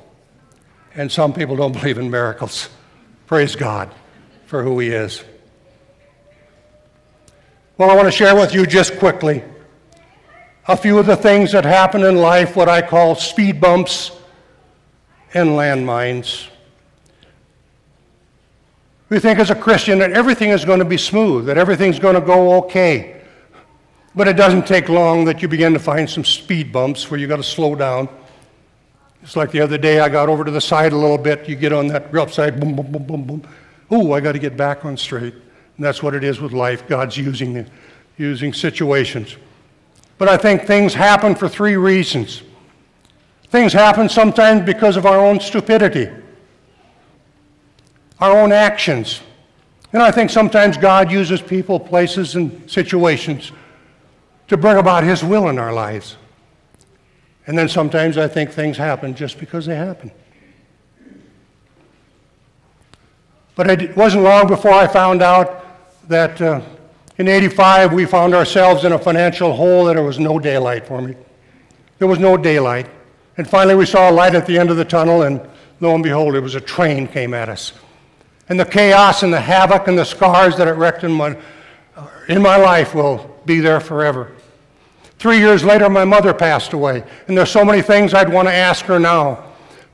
And 0.95 1.11
some 1.11 1.33
people 1.33 1.55
don't 1.55 1.71
believe 1.71 1.97
in 1.97 2.09
miracles. 2.09 2.69
Praise 3.27 3.55
God 3.55 3.93
for 4.47 4.63
who 4.63 4.79
He 4.79 4.89
is. 4.89 5.23
Well, 7.77 7.91
I 7.91 7.95
want 7.95 8.07
to 8.07 8.11
share 8.11 8.35
with 8.35 8.55
you 8.55 8.65
just 8.65 8.97
quickly 8.97 9.43
a 10.67 10.75
few 10.75 10.97
of 10.97 11.05
the 11.05 11.15
things 11.15 11.51
that 11.51 11.63
happen 11.63 12.03
in 12.03 12.17
life, 12.17 12.55
what 12.55 12.67
I 12.67 12.81
call 12.81 13.15
speed 13.15 13.61
bumps 13.61 14.11
and 15.33 15.49
landmines. 15.49 16.47
We 19.09 19.19
think 19.19 19.39
as 19.39 19.49
a 19.49 19.55
Christian 19.55 19.99
that 19.99 20.11
everything 20.11 20.49
is 20.49 20.65
going 20.65 20.79
to 20.79 20.85
be 20.85 20.97
smooth, 20.97 21.45
that 21.45 21.57
everything's 21.57 21.97
going 21.97 22.15
to 22.15 22.21
go 22.21 22.55
okay. 22.65 23.21
But 24.15 24.27
it 24.27 24.33
doesn't 24.33 24.67
take 24.67 24.89
long 24.89 25.25
that 25.25 25.41
you 25.41 25.47
begin 25.47 25.73
to 25.73 25.79
find 25.79 26.09
some 26.09 26.25
speed 26.25 26.73
bumps 26.73 27.09
where 27.09 27.19
you 27.19 27.27
got 27.27 27.37
to 27.37 27.43
slow 27.43 27.75
down. 27.75 28.09
It's 29.23 29.35
like 29.35 29.51
the 29.51 29.61
other 29.61 29.77
day 29.77 29.99
I 29.99 30.09
got 30.09 30.27
over 30.27 30.43
to 30.43 30.51
the 30.51 30.59
side 30.59 30.91
a 30.91 30.97
little 30.97 31.17
bit. 31.17 31.47
You 31.47 31.55
get 31.55 31.71
on 31.71 31.87
that 31.87 32.11
rough 32.11 32.33
side, 32.33 32.59
boom, 32.59 32.75
boom, 32.75 32.91
boom, 32.91 33.03
boom, 33.03 33.23
boom. 33.23 33.43
Ooh, 33.93 34.11
I 34.11 34.19
got 34.19 34.33
to 34.33 34.39
get 34.39 34.57
back 34.57 34.83
on 34.83 34.97
straight. 34.97 35.33
And 35.33 35.85
that's 35.85 36.03
what 36.03 36.13
it 36.13 36.23
is 36.23 36.41
with 36.41 36.51
life. 36.51 36.85
God's 36.87 37.15
using, 37.15 37.69
using 38.17 38.53
situations. 38.53 39.37
But 40.17 40.27
I 40.27 40.35
think 40.35 40.63
things 40.63 40.93
happen 40.93 41.35
for 41.35 41.47
three 41.47 41.77
reasons. 41.77 42.41
Things 43.49 43.71
happen 43.71 44.09
sometimes 44.09 44.65
because 44.65 44.97
of 44.97 45.05
our 45.05 45.19
own 45.19 45.39
stupidity 45.39 46.09
our 48.19 48.37
own 48.37 48.51
actions. 48.51 49.21
And 49.93 50.01
I 50.01 50.11
think 50.11 50.29
sometimes 50.29 50.77
God 50.77 51.11
uses 51.11 51.41
people, 51.41 51.79
places, 51.79 52.35
and 52.35 52.69
situations 52.69 53.51
to 54.47 54.57
bring 54.57 54.77
about 54.77 55.03
His 55.03 55.23
will 55.23 55.49
in 55.49 55.59
our 55.59 55.73
lives. 55.73 56.17
And 57.45 57.57
then 57.57 57.69
sometimes 57.69 58.17
I 58.17 58.27
think 58.27 58.51
things 58.51 58.77
happen 58.77 59.15
just 59.15 59.39
because 59.39 59.65
they 59.65 59.75
happen. 59.75 60.11
But 63.55 63.69
it 63.69 63.95
wasn't 63.95 64.23
long 64.23 64.47
before 64.47 64.73
I 64.73 64.85
found 64.85 65.21
out 65.21 65.65
that 66.09 66.39
uh, 66.41 66.61
in 67.17 67.27
85 67.27 67.93
we 67.93 68.05
found 68.05 68.35
ourselves 68.35 68.83
in 68.83 68.91
a 68.91 68.99
financial 68.99 69.53
hole 69.53 69.85
that 69.85 69.95
there 69.95 70.03
was 70.03 70.19
no 70.19 70.37
daylight 70.37 70.85
for 70.85 71.01
me. 71.01 71.15
There 71.97 72.07
was 72.07 72.19
no 72.19 72.37
daylight. 72.37 72.87
And 73.37 73.49
finally 73.49 73.75
we 73.75 73.85
saw 73.85 74.09
a 74.09 74.11
light 74.11 74.35
at 74.35 74.45
the 74.45 74.59
end 74.59 74.69
of 74.69 74.77
the 74.77 74.85
tunnel, 74.85 75.23
and 75.23 75.41
lo 75.79 75.93
and 75.95 76.03
behold, 76.03 76.35
it 76.35 76.41
was 76.41 76.55
a 76.55 76.61
train 76.61 77.07
came 77.07 77.33
at 77.33 77.49
us 77.49 77.73
and 78.49 78.59
the 78.59 78.65
chaos 78.65 79.23
and 79.23 79.33
the 79.33 79.41
havoc 79.41 79.87
and 79.87 79.97
the 79.97 80.05
scars 80.05 80.57
that 80.57 80.67
it 80.67 80.73
wrecked 80.73 81.03
in 81.03 81.11
my, 81.11 81.37
in 82.29 82.41
my 82.41 82.57
life 82.57 82.95
will 82.95 83.39
be 83.45 83.59
there 83.59 83.79
forever. 83.79 84.31
Three 85.19 85.39
years 85.39 85.63
later, 85.63 85.89
my 85.89 86.05
mother 86.05 86.33
passed 86.33 86.73
away, 86.73 87.03
and 87.27 87.37
there's 87.37 87.49
so 87.49 87.65
many 87.65 87.81
things 87.81 88.13
I'd 88.13 88.31
want 88.31 88.47
to 88.47 88.53
ask 88.53 88.85
her 88.85 88.99
now. 88.99 89.43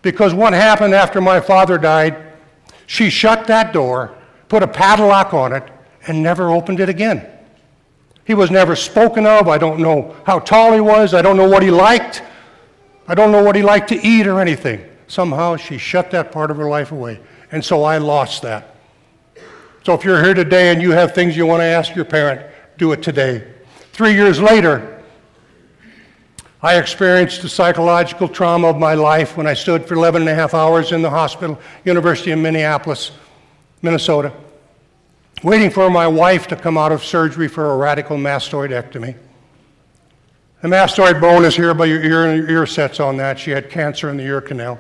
Because 0.02 0.34
what 0.34 0.52
happened 0.54 0.94
after 0.94 1.22
my 1.22 1.40
father 1.40 1.78
died, 1.78 2.18
she 2.88 3.10
shut 3.10 3.48
that 3.48 3.72
door, 3.72 4.14
put 4.50 4.62
a 4.62 4.68
padlock 4.68 5.34
on 5.34 5.54
it, 5.54 5.64
and 6.08 6.22
never 6.22 6.52
opened 6.52 6.82
it 6.82 6.90
again. 6.90 7.26
He 8.26 8.34
was 8.34 8.52
never 8.52 8.76
spoken 8.76 9.26
of. 9.26 9.48
I 9.48 9.58
don't 9.58 9.80
know 9.80 10.16
how 10.26 10.40
tall 10.40 10.74
he 10.74 10.82
was. 10.82 11.14
I 11.14 11.22
don't 11.22 11.38
know 11.38 11.48
what 11.48 11.64
he 11.64 11.72
liked. 11.72 12.22
I 13.08 13.16
don't 13.16 13.32
know 13.32 13.44
what 13.44 13.56
he 13.56 13.62
liked 13.62 13.90
to 13.90 14.02
eat 14.06 14.28
or 14.28 14.40
anything. 14.40 14.84
Somehow 15.08 15.56
she 15.58 15.78
shut 15.78 16.12
that 16.12 16.32
part 16.32 16.52
of 16.52 16.58
her 16.58 16.70
life 16.70 16.92
away. 16.92 17.20
And 17.54 17.64
so 17.64 17.84
I 17.84 18.00
lost 18.00 18.42
that. 18.42 18.76
So 19.84 19.94
if 19.94 20.04
you're 20.04 20.24
here 20.24 20.34
today 20.34 20.74
and 20.74 20.82
you 20.82 20.90
have 20.90 21.14
things 21.14 21.38
you 21.38 21.46
want 21.46 21.60
to 21.60 21.66
ask 21.66 21.96
your 21.96 22.04
parent, 22.04 22.42
do 22.80 22.92
it 22.94 23.04
today. 23.04 23.48
Three 23.92 24.16
years 24.16 24.42
later, 24.42 25.04
I 26.64 26.80
experienced 26.80 27.44
the 27.44 27.50
psychological 27.50 28.28
trauma 28.28 28.70
of 28.70 28.80
my 28.80 28.96
life 28.96 29.38
when 29.38 29.46
I 29.46 29.54
stood 29.54 29.88
for 29.88 29.94
11 29.94 30.24
and 30.24 30.30
a 30.30 30.34
half 30.34 30.56
hours 30.56 30.92
in 30.94 31.04
the 31.04 31.12
hospital, 31.12 31.60
University 31.86 32.32
of 32.32 32.40
Minneapolis, 32.40 33.12
Minnesota, 33.84 34.34
waiting 35.44 35.70
for 35.70 35.92
my 35.92 36.08
wife 36.08 36.48
to 36.48 36.56
come 36.56 36.76
out 36.76 36.92
of 36.92 37.04
surgery 37.04 37.48
for 37.48 37.72
a 37.72 37.78
radical 37.78 38.18
mastoidectomy. 38.18 39.16
The 40.64 40.70
mastoid 40.70 41.22
bone 41.22 41.46
is 41.46 41.56
here 41.56 41.76
by 41.76 41.86
your 41.86 42.02
ear, 42.02 42.26
and 42.26 42.36
your 42.36 42.50
ear 42.50 42.66
sets 42.66 43.00
on 43.00 43.18
that. 43.18 43.38
She 43.38 43.52
had 43.52 43.70
cancer 43.70 44.10
in 44.10 44.18
the 44.18 44.24
ear 44.24 44.42
canal 44.42 44.80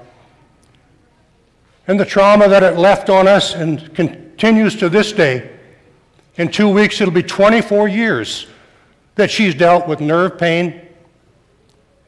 and 1.87 1.99
the 1.99 2.05
trauma 2.05 2.47
that 2.47 2.63
it 2.63 2.77
left 2.77 3.09
on 3.09 3.27
us 3.27 3.55
and 3.55 3.93
continues 3.93 4.75
to 4.77 4.89
this 4.89 5.11
day. 5.11 5.49
In 6.35 6.49
two 6.49 6.69
weeks, 6.69 6.99
it'll 7.01 7.13
be 7.13 7.23
24 7.23 7.87
years 7.87 8.47
that 9.15 9.29
she's 9.29 9.53
dealt 9.53 9.87
with 9.87 9.99
nerve 9.99 10.37
pain 10.37 10.81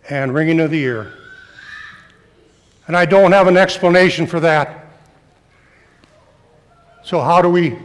and 0.09 0.33
ringing 0.33 0.59
of 0.59 0.71
the 0.71 0.79
ear. 0.79 1.13
And 2.87 2.95
I 2.95 3.05
don't 3.05 3.31
have 3.31 3.47
an 3.47 3.57
explanation 3.57 4.27
for 4.27 4.39
that. 4.39 4.85
So 7.03 7.21
how 7.21 7.41
do 7.41 7.49
we 7.49 7.77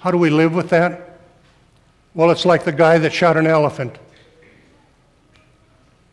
how 0.00 0.10
do 0.12 0.18
we 0.18 0.30
live 0.30 0.54
with 0.54 0.70
that? 0.70 1.18
Well, 2.14 2.30
it's 2.30 2.44
like 2.44 2.64
the 2.64 2.72
guy 2.72 2.98
that 2.98 3.12
shot 3.12 3.36
an 3.36 3.46
elephant. 3.46 3.98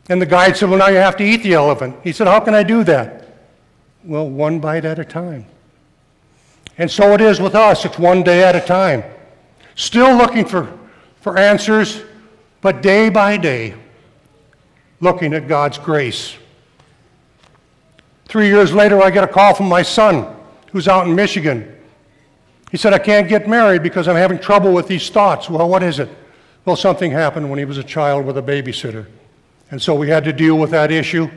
And 0.08 0.20
the 0.20 0.26
guide 0.26 0.56
said, 0.56 0.68
Well, 0.68 0.78
now 0.78 0.88
you 0.88 0.96
have 0.96 1.16
to 1.16 1.24
eat 1.24 1.42
the 1.42 1.54
elephant. 1.54 1.96
He 2.02 2.12
said, 2.12 2.26
How 2.26 2.40
can 2.40 2.54
I 2.54 2.62
do 2.62 2.84
that? 2.84 3.15
Well, 4.06 4.30
one 4.30 4.60
bite 4.60 4.84
at 4.84 5.00
a 5.00 5.04
time. 5.04 5.46
And 6.78 6.88
so 6.88 7.12
it 7.12 7.20
is 7.20 7.40
with 7.40 7.56
us. 7.56 7.84
It's 7.84 7.98
one 7.98 8.22
day 8.22 8.44
at 8.44 8.54
a 8.54 8.60
time. 8.60 9.02
Still 9.74 10.16
looking 10.16 10.44
for, 10.44 10.72
for 11.20 11.36
answers, 11.36 12.02
but 12.60 12.82
day 12.82 13.08
by 13.08 13.36
day, 13.36 13.74
looking 15.00 15.34
at 15.34 15.48
God's 15.48 15.78
grace. 15.78 16.36
Three 18.26 18.46
years 18.46 18.72
later, 18.72 19.02
I 19.02 19.10
get 19.10 19.24
a 19.24 19.28
call 19.28 19.54
from 19.54 19.68
my 19.68 19.82
son, 19.82 20.34
who's 20.70 20.86
out 20.86 21.08
in 21.08 21.14
Michigan. 21.14 21.76
He 22.70 22.76
said, 22.76 22.92
I 22.92 22.98
can't 22.98 23.28
get 23.28 23.48
married 23.48 23.82
because 23.82 24.06
I'm 24.06 24.16
having 24.16 24.38
trouble 24.38 24.72
with 24.72 24.86
these 24.86 25.10
thoughts. 25.10 25.50
Well, 25.50 25.68
what 25.68 25.82
is 25.82 25.98
it? 25.98 26.08
Well, 26.64 26.76
something 26.76 27.10
happened 27.10 27.50
when 27.50 27.58
he 27.58 27.64
was 27.64 27.78
a 27.78 27.84
child 27.84 28.24
with 28.24 28.38
a 28.38 28.42
babysitter. 28.42 29.06
And 29.70 29.82
so 29.82 29.94
we 29.94 30.08
had 30.08 30.24
to 30.24 30.32
deal 30.32 30.56
with 30.58 30.70
that 30.70 30.92
issue. 30.92 31.28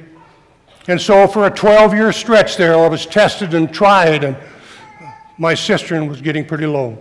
And 0.90 1.00
so 1.00 1.28
for 1.28 1.46
a 1.46 1.52
12 1.52 1.94
year 1.94 2.12
stretch 2.12 2.58
there, 2.58 2.76
I 2.76 2.88
was 2.88 3.06
tested 3.06 3.54
and 3.54 3.72
tried, 3.72 4.24
and 4.24 4.36
my 5.38 5.54
cistern 5.54 6.08
was 6.08 6.20
getting 6.20 6.44
pretty 6.44 6.66
low. 6.66 6.98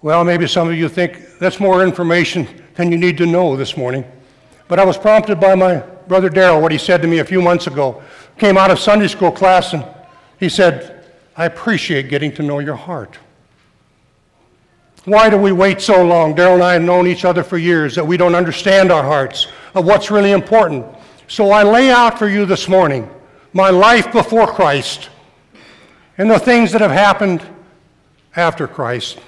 Well, 0.00 0.24
maybe 0.24 0.46
some 0.46 0.68
of 0.68 0.74
you 0.74 0.88
think 0.88 1.38
that's 1.38 1.60
more 1.60 1.84
information 1.84 2.48
than 2.76 2.90
you 2.90 2.96
need 2.96 3.18
to 3.18 3.26
know 3.26 3.58
this 3.58 3.76
morning. 3.76 4.06
But 4.68 4.80
I 4.80 4.86
was 4.86 4.96
prompted 4.96 5.38
by 5.38 5.54
my 5.54 5.80
brother 6.08 6.30
Daryl, 6.30 6.62
what 6.62 6.72
he 6.72 6.78
said 6.78 7.02
to 7.02 7.08
me 7.08 7.18
a 7.18 7.24
few 7.26 7.42
months 7.42 7.66
ago. 7.66 8.02
Came 8.38 8.56
out 8.56 8.70
of 8.70 8.78
Sunday 8.78 9.08
school 9.08 9.30
class 9.30 9.74
and 9.74 9.84
he 10.40 10.48
said, 10.48 11.04
I 11.36 11.44
appreciate 11.44 12.08
getting 12.08 12.32
to 12.36 12.42
know 12.42 12.58
your 12.58 12.76
heart. 12.76 13.18
Why 15.04 15.28
do 15.28 15.36
we 15.36 15.52
wait 15.52 15.82
so 15.82 16.02
long? 16.02 16.34
Daryl 16.34 16.54
and 16.54 16.62
I 16.62 16.72
have 16.72 16.82
known 16.82 17.06
each 17.06 17.26
other 17.26 17.42
for 17.42 17.58
years 17.58 17.94
that 17.96 18.06
we 18.06 18.16
don't 18.16 18.34
understand 18.34 18.90
our 18.90 19.02
hearts, 19.02 19.48
of 19.74 19.84
what's 19.84 20.10
really 20.10 20.32
important. 20.32 20.86
So 21.28 21.50
I 21.50 21.62
lay 21.62 21.90
out 21.90 22.18
for 22.18 22.26
you 22.26 22.46
this 22.46 22.68
morning 22.68 23.08
my 23.52 23.68
life 23.68 24.10
before 24.12 24.46
Christ 24.46 25.10
and 26.16 26.30
the 26.30 26.38
things 26.38 26.72
that 26.72 26.80
have 26.80 26.90
happened 26.90 27.46
after 28.34 28.66
Christ. 28.66 29.18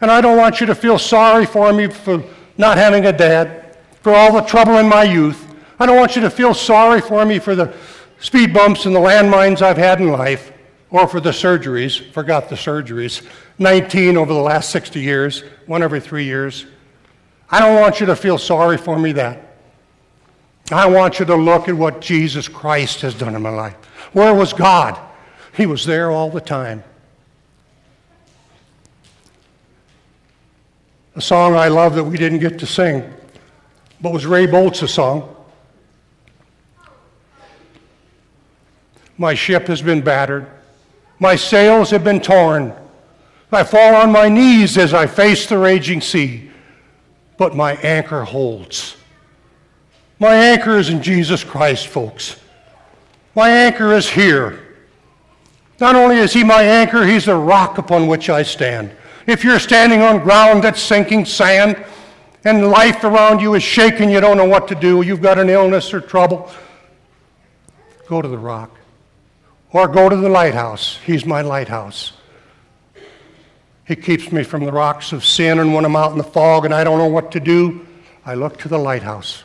And 0.00 0.10
I 0.10 0.20
don't 0.20 0.36
want 0.36 0.60
you 0.60 0.66
to 0.66 0.74
feel 0.74 0.98
sorry 0.98 1.46
for 1.46 1.72
me 1.72 1.86
for 1.86 2.24
not 2.58 2.76
having 2.76 3.06
a 3.06 3.12
dad, 3.12 3.78
for 4.02 4.12
all 4.12 4.32
the 4.32 4.40
trouble 4.40 4.78
in 4.78 4.88
my 4.88 5.04
youth. 5.04 5.46
I 5.78 5.86
don't 5.86 5.96
want 5.96 6.16
you 6.16 6.22
to 6.22 6.30
feel 6.30 6.54
sorry 6.54 7.00
for 7.00 7.24
me 7.24 7.38
for 7.38 7.54
the 7.54 7.72
speed 8.18 8.52
bumps 8.52 8.84
and 8.84 8.94
the 8.94 9.00
landmines 9.00 9.62
I've 9.62 9.76
had 9.76 10.00
in 10.00 10.10
life, 10.10 10.52
or 10.90 11.06
for 11.06 11.20
the 11.20 11.30
surgeries. 11.30 12.12
Forgot 12.12 12.48
the 12.48 12.56
surgeries. 12.56 13.24
19 13.60 14.16
over 14.16 14.34
the 14.34 14.40
last 14.40 14.70
60 14.70 15.00
years, 15.00 15.44
one 15.66 15.84
every 15.84 16.00
three 16.00 16.24
years. 16.24 16.66
I 17.48 17.60
don't 17.60 17.80
want 17.80 18.00
you 18.00 18.06
to 18.06 18.16
feel 18.16 18.38
sorry 18.38 18.76
for 18.76 18.98
me 18.98 19.12
that. 19.12 19.49
I 20.72 20.86
want 20.86 21.18
you 21.18 21.24
to 21.26 21.34
look 21.34 21.68
at 21.68 21.74
what 21.74 22.00
Jesus 22.00 22.48
Christ 22.48 23.00
has 23.00 23.14
done 23.14 23.34
in 23.34 23.42
my 23.42 23.50
life. 23.50 23.74
Where 24.12 24.34
was 24.34 24.52
God? 24.52 24.98
He 25.56 25.66
was 25.66 25.84
there 25.84 26.10
all 26.10 26.30
the 26.30 26.40
time. 26.40 26.84
A 31.16 31.20
song 31.20 31.56
I 31.56 31.68
love 31.68 31.94
that 31.96 32.04
we 32.04 32.16
didn't 32.16 32.38
get 32.38 32.58
to 32.60 32.66
sing, 32.66 33.12
but 34.00 34.12
was 34.12 34.26
Ray 34.26 34.46
Boltz 34.46 34.88
song. 34.88 35.36
My 39.18 39.34
ship 39.34 39.66
has 39.66 39.82
been 39.82 40.00
battered. 40.00 40.46
My 41.18 41.36
sails 41.36 41.90
have 41.90 42.04
been 42.04 42.20
torn. 42.20 42.72
I 43.52 43.64
fall 43.64 43.96
on 43.96 44.12
my 44.12 44.28
knees 44.28 44.78
as 44.78 44.94
I 44.94 45.06
face 45.06 45.46
the 45.46 45.58
raging 45.58 46.00
sea, 46.00 46.50
but 47.36 47.56
my 47.56 47.72
anchor 47.78 48.22
holds. 48.22 48.96
My 50.20 50.34
anchor 50.34 50.78
is 50.78 50.90
in 50.90 51.02
Jesus 51.02 51.42
Christ, 51.42 51.86
folks. 51.88 52.36
My 53.34 53.48
anchor 53.48 53.94
is 53.94 54.08
here. 54.08 54.60
Not 55.80 55.96
only 55.96 56.16
is 56.16 56.34
he 56.34 56.44
my 56.44 56.62
anchor, 56.62 57.06
he's 57.06 57.24
the 57.24 57.34
rock 57.34 57.78
upon 57.78 58.06
which 58.06 58.28
I 58.28 58.42
stand. 58.42 58.94
If 59.26 59.44
you're 59.44 59.58
standing 59.58 60.02
on 60.02 60.22
ground 60.22 60.62
that's 60.62 60.82
sinking 60.82 61.24
sand 61.24 61.82
and 62.44 62.68
life 62.68 63.02
around 63.02 63.40
you 63.40 63.54
is 63.54 63.62
shaking, 63.62 64.10
you 64.10 64.20
don't 64.20 64.36
know 64.36 64.44
what 64.44 64.68
to 64.68 64.74
do, 64.74 65.00
you've 65.00 65.22
got 65.22 65.38
an 65.38 65.48
illness 65.48 65.94
or 65.94 66.02
trouble, 66.02 66.50
go 68.06 68.20
to 68.20 68.28
the 68.28 68.38
rock. 68.38 68.76
Or 69.72 69.88
go 69.88 70.08
to 70.08 70.16
the 70.16 70.28
lighthouse. 70.28 70.98
He's 71.06 71.24
my 71.24 71.42
lighthouse. 71.42 72.12
He 73.86 73.96
keeps 73.96 74.32
me 74.32 74.42
from 74.42 74.64
the 74.64 74.72
rocks 74.72 75.12
of 75.12 75.24
sin, 75.24 75.60
and 75.60 75.72
when 75.72 75.84
I'm 75.84 75.96
out 75.96 76.12
in 76.12 76.18
the 76.18 76.24
fog 76.24 76.64
and 76.64 76.74
I 76.74 76.84
don't 76.84 76.98
know 76.98 77.06
what 77.06 77.32
to 77.32 77.40
do, 77.40 77.86
I 78.26 78.34
look 78.34 78.58
to 78.58 78.68
the 78.68 78.78
lighthouse. 78.78 79.44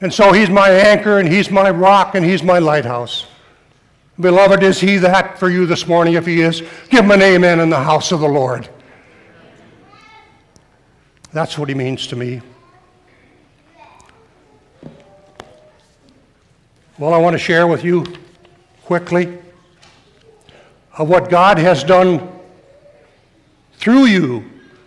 And 0.00 0.12
so 0.12 0.32
he's 0.32 0.48
my 0.48 0.70
anchor, 0.70 1.18
and 1.18 1.28
he's 1.28 1.50
my 1.50 1.70
rock, 1.70 2.14
and 2.14 2.24
he's 2.24 2.42
my 2.42 2.58
lighthouse. 2.58 3.26
Beloved, 4.20 4.62
is 4.62 4.80
he 4.80 4.96
that 4.98 5.38
for 5.38 5.48
you 5.48 5.66
this 5.66 5.86
morning? 5.86 6.14
If 6.14 6.26
he 6.26 6.40
is, 6.40 6.60
give 6.88 7.04
him 7.04 7.10
an 7.10 7.22
amen 7.22 7.60
in 7.60 7.70
the 7.70 7.82
house 7.82 8.12
of 8.12 8.20
the 8.20 8.28
Lord. 8.28 8.68
That's 11.32 11.58
what 11.58 11.68
he 11.68 11.74
means 11.74 12.06
to 12.08 12.16
me. 12.16 12.40
Well, 16.98 17.14
I 17.14 17.18
want 17.18 17.34
to 17.34 17.38
share 17.38 17.68
with 17.68 17.84
you 17.84 18.04
quickly 18.84 19.38
of 20.96 21.08
what 21.08 21.30
God 21.30 21.58
has 21.58 21.84
done 21.84 22.28
through 23.74 24.06
you 24.06 24.44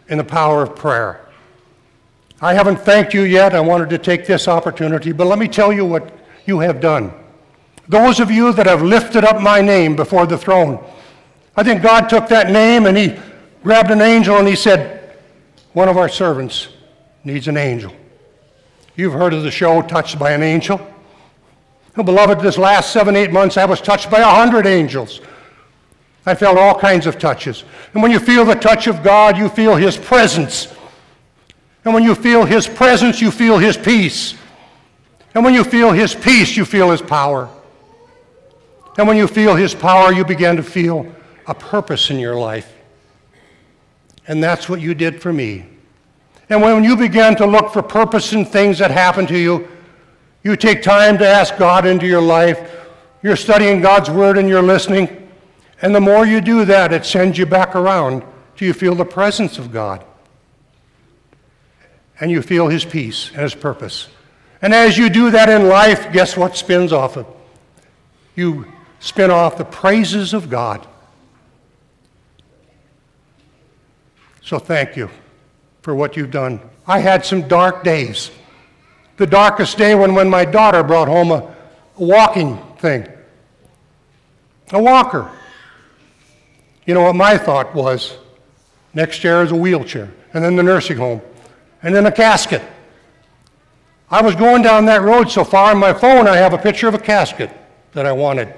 in 0.09 0.17
the 0.17 0.23
power 0.23 0.63
of 0.63 0.75
prayer. 0.75 1.25
I 2.41 2.53
haven't 2.53 2.77
thanked 2.77 3.13
you 3.13 3.21
yet. 3.21 3.53
I 3.53 3.59
wanted 3.59 3.89
to 3.91 3.97
take 3.97 4.25
this 4.25 4.47
opportunity, 4.47 5.11
but 5.11 5.27
let 5.27 5.37
me 5.37 5.47
tell 5.47 5.71
you 5.71 5.85
what 5.85 6.11
you 6.45 6.59
have 6.59 6.81
done. 6.81 7.13
Those 7.87 8.19
of 8.19 8.31
you 8.31 8.51
that 8.53 8.65
have 8.65 8.81
lifted 8.81 9.23
up 9.23 9.41
my 9.41 9.61
name 9.61 9.95
before 9.95 10.25
the 10.25 10.37
throne. 10.37 10.83
I 11.55 11.63
think 11.63 11.83
God 11.83 12.09
took 12.09 12.27
that 12.29 12.49
name 12.49 12.85
and 12.85 12.97
he 12.97 13.19
grabbed 13.63 13.91
an 13.91 14.01
angel 14.01 14.37
and 14.37 14.47
he 14.47 14.55
said, 14.55 15.17
One 15.73 15.87
of 15.87 15.97
our 15.97 16.09
servants 16.09 16.69
needs 17.23 17.47
an 17.47 17.57
angel. 17.57 17.93
You've 18.95 19.13
heard 19.13 19.33
of 19.33 19.43
the 19.43 19.51
show 19.51 19.81
Touched 19.81 20.19
by 20.19 20.31
an 20.31 20.43
Angel. 20.43 20.79
Well, 21.95 22.05
beloved, 22.05 22.39
this 22.39 22.57
last 22.57 22.91
seven, 22.91 23.15
eight 23.15 23.31
months, 23.31 23.57
I 23.57 23.65
was 23.65 23.81
touched 23.81 24.09
by 24.09 24.19
a 24.19 24.25
hundred 24.25 24.65
angels. 24.65 25.21
I 26.25 26.35
felt 26.35 26.57
all 26.57 26.77
kinds 26.79 27.07
of 27.07 27.19
touches. 27.19 27.63
And 27.93 28.01
when 28.01 28.11
you 28.11 28.19
feel 28.19 28.45
the 28.45 28.55
touch 28.55 28.87
of 28.87 29.03
God, 29.03 29.37
you 29.37 29.49
feel 29.49 29.75
His 29.75 29.97
presence. 29.97 30.73
And 31.83 31.93
when 31.93 32.03
you 32.03 32.15
feel 32.15 32.45
His 32.45 32.67
presence, 32.67 33.21
you 33.21 33.31
feel 33.31 33.57
His 33.57 33.77
peace. 33.77 34.35
And 35.33 35.43
when 35.43 35.53
you 35.53 35.63
feel 35.63 35.91
His 35.91 36.13
peace, 36.13 36.55
you 36.55 36.65
feel 36.65 36.91
His 36.91 37.01
power. 37.01 37.49
And 38.97 39.07
when 39.07 39.17
you 39.17 39.27
feel 39.27 39.55
His 39.55 39.73
power, 39.73 40.11
you 40.11 40.25
begin 40.25 40.57
to 40.57 40.63
feel 40.63 41.11
a 41.47 41.55
purpose 41.55 42.09
in 42.09 42.19
your 42.19 42.35
life. 42.35 42.71
And 44.27 44.43
that's 44.43 44.69
what 44.69 44.79
you 44.79 44.93
did 44.93 45.21
for 45.21 45.33
me. 45.33 45.65
And 46.49 46.61
when 46.61 46.83
you 46.83 46.95
begin 46.95 47.35
to 47.37 47.45
look 47.45 47.71
for 47.71 47.81
purpose 47.81 48.33
in 48.33 48.45
things 48.45 48.77
that 48.79 48.91
happen 48.91 49.25
to 49.27 49.37
you, 49.37 49.67
you 50.43 50.55
take 50.55 50.83
time 50.83 51.17
to 51.17 51.27
ask 51.27 51.57
God 51.57 51.85
into 51.85 52.05
your 52.05 52.21
life. 52.21 52.87
You're 53.23 53.35
studying 53.35 53.81
God's 53.81 54.09
Word 54.09 54.37
and 54.37 54.49
you're 54.49 54.61
listening. 54.61 55.29
And 55.81 55.95
the 55.95 56.01
more 56.01 56.25
you 56.25 56.41
do 56.41 56.65
that, 56.65 56.93
it 56.93 57.05
sends 57.05 57.37
you 57.37 57.45
back 57.45 57.75
around 57.75 58.23
till 58.55 58.67
you 58.67 58.73
feel 58.73 58.95
the 58.95 59.05
presence 59.05 59.57
of 59.57 59.71
God. 59.71 60.05
And 62.21 62.31
you 62.31 62.41
feel 62.41 62.69
His 62.69 62.85
peace 62.85 63.31
and 63.31 63.41
His 63.41 63.55
purpose. 63.55 64.07
And 64.61 64.73
as 64.73 64.97
you 64.97 65.09
do 65.09 65.31
that 65.31 65.49
in 65.49 65.67
life, 65.67 66.13
guess 66.13 66.37
what 66.37 66.55
spins 66.55 66.93
off 66.93 67.17
of? 67.17 67.27
You 68.35 68.71
spin 68.99 69.31
off 69.31 69.57
the 69.57 69.65
praises 69.65 70.33
of 70.33 70.49
God. 70.49 70.87
So 74.41 74.59
thank 74.59 74.95
you 74.95 75.09
for 75.81 75.95
what 75.95 76.15
you've 76.15 76.31
done. 76.31 76.59
I 76.87 76.99
had 76.99 77.25
some 77.25 77.47
dark 77.47 77.83
days. 77.83 78.31
The 79.17 79.27
darkest 79.27 79.77
day 79.77 79.95
when, 79.95 80.13
when 80.13 80.29
my 80.29 80.45
daughter 80.45 80.83
brought 80.83 81.07
home 81.07 81.31
a, 81.31 81.35
a 81.97 82.03
walking 82.03 82.57
thing, 82.77 83.07
a 84.71 84.81
walker. 84.81 85.31
You 86.85 86.93
know 86.93 87.01
what 87.03 87.15
my 87.15 87.37
thought 87.37 87.73
was? 87.75 88.17
Next 88.93 89.23
year 89.23 89.43
is 89.43 89.51
a 89.51 89.55
wheelchair, 89.55 90.11
and 90.33 90.43
then 90.43 90.55
the 90.55 90.63
nursing 90.63 90.97
home, 90.97 91.21
and 91.83 91.95
then 91.95 92.05
a 92.05 92.11
casket. 92.11 92.61
I 94.09 94.21
was 94.21 94.35
going 94.35 94.61
down 94.61 94.85
that 94.85 95.01
road 95.01 95.31
so 95.31 95.43
far 95.43 95.71
on 95.71 95.77
my 95.77 95.93
phone, 95.93 96.27
I 96.27 96.35
have 96.37 96.53
a 96.53 96.57
picture 96.57 96.87
of 96.87 96.93
a 96.93 96.99
casket 96.99 97.49
that 97.93 98.05
I 98.05 98.11
wanted. 98.11 98.53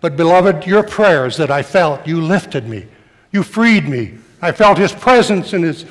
But, 0.00 0.16
beloved, 0.16 0.66
your 0.66 0.82
prayers 0.82 1.36
that 1.36 1.50
I 1.50 1.62
felt, 1.62 2.06
you 2.06 2.20
lifted 2.20 2.66
me, 2.68 2.86
you 3.32 3.42
freed 3.42 3.88
me. 3.88 4.14
I 4.42 4.52
felt 4.52 4.78
His 4.78 4.92
presence 4.92 5.52
and 5.52 5.64
His 5.64 5.86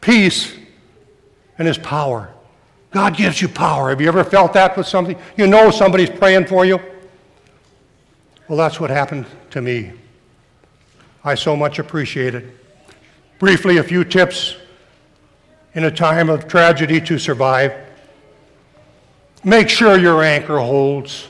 peace 0.00 0.54
and 1.58 1.66
His 1.66 1.78
power. 1.78 2.30
God 2.90 3.16
gives 3.16 3.40
you 3.40 3.48
power. 3.48 3.90
Have 3.90 4.00
you 4.00 4.08
ever 4.08 4.24
felt 4.24 4.52
that 4.54 4.76
with 4.76 4.86
something? 4.86 5.16
You 5.36 5.46
know 5.46 5.70
somebody's 5.70 6.10
praying 6.10 6.46
for 6.46 6.64
you? 6.64 6.80
Well, 8.48 8.58
that's 8.58 8.80
what 8.80 8.90
happened 8.90 9.26
to 9.50 9.62
me. 9.62 9.92
I 11.22 11.34
so 11.34 11.54
much 11.54 11.78
appreciate 11.78 12.34
it. 12.34 12.59
Briefly, 13.40 13.78
a 13.78 13.82
few 13.82 14.04
tips 14.04 14.54
in 15.72 15.84
a 15.84 15.90
time 15.90 16.28
of 16.28 16.46
tragedy 16.46 17.00
to 17.00 17.18
survive. 17.18 17.72
Make 19.42 19.70
sure 19.70 19.98
your 19.98 20.22
anchor 20.22 20.58
holds. 20.58 21.26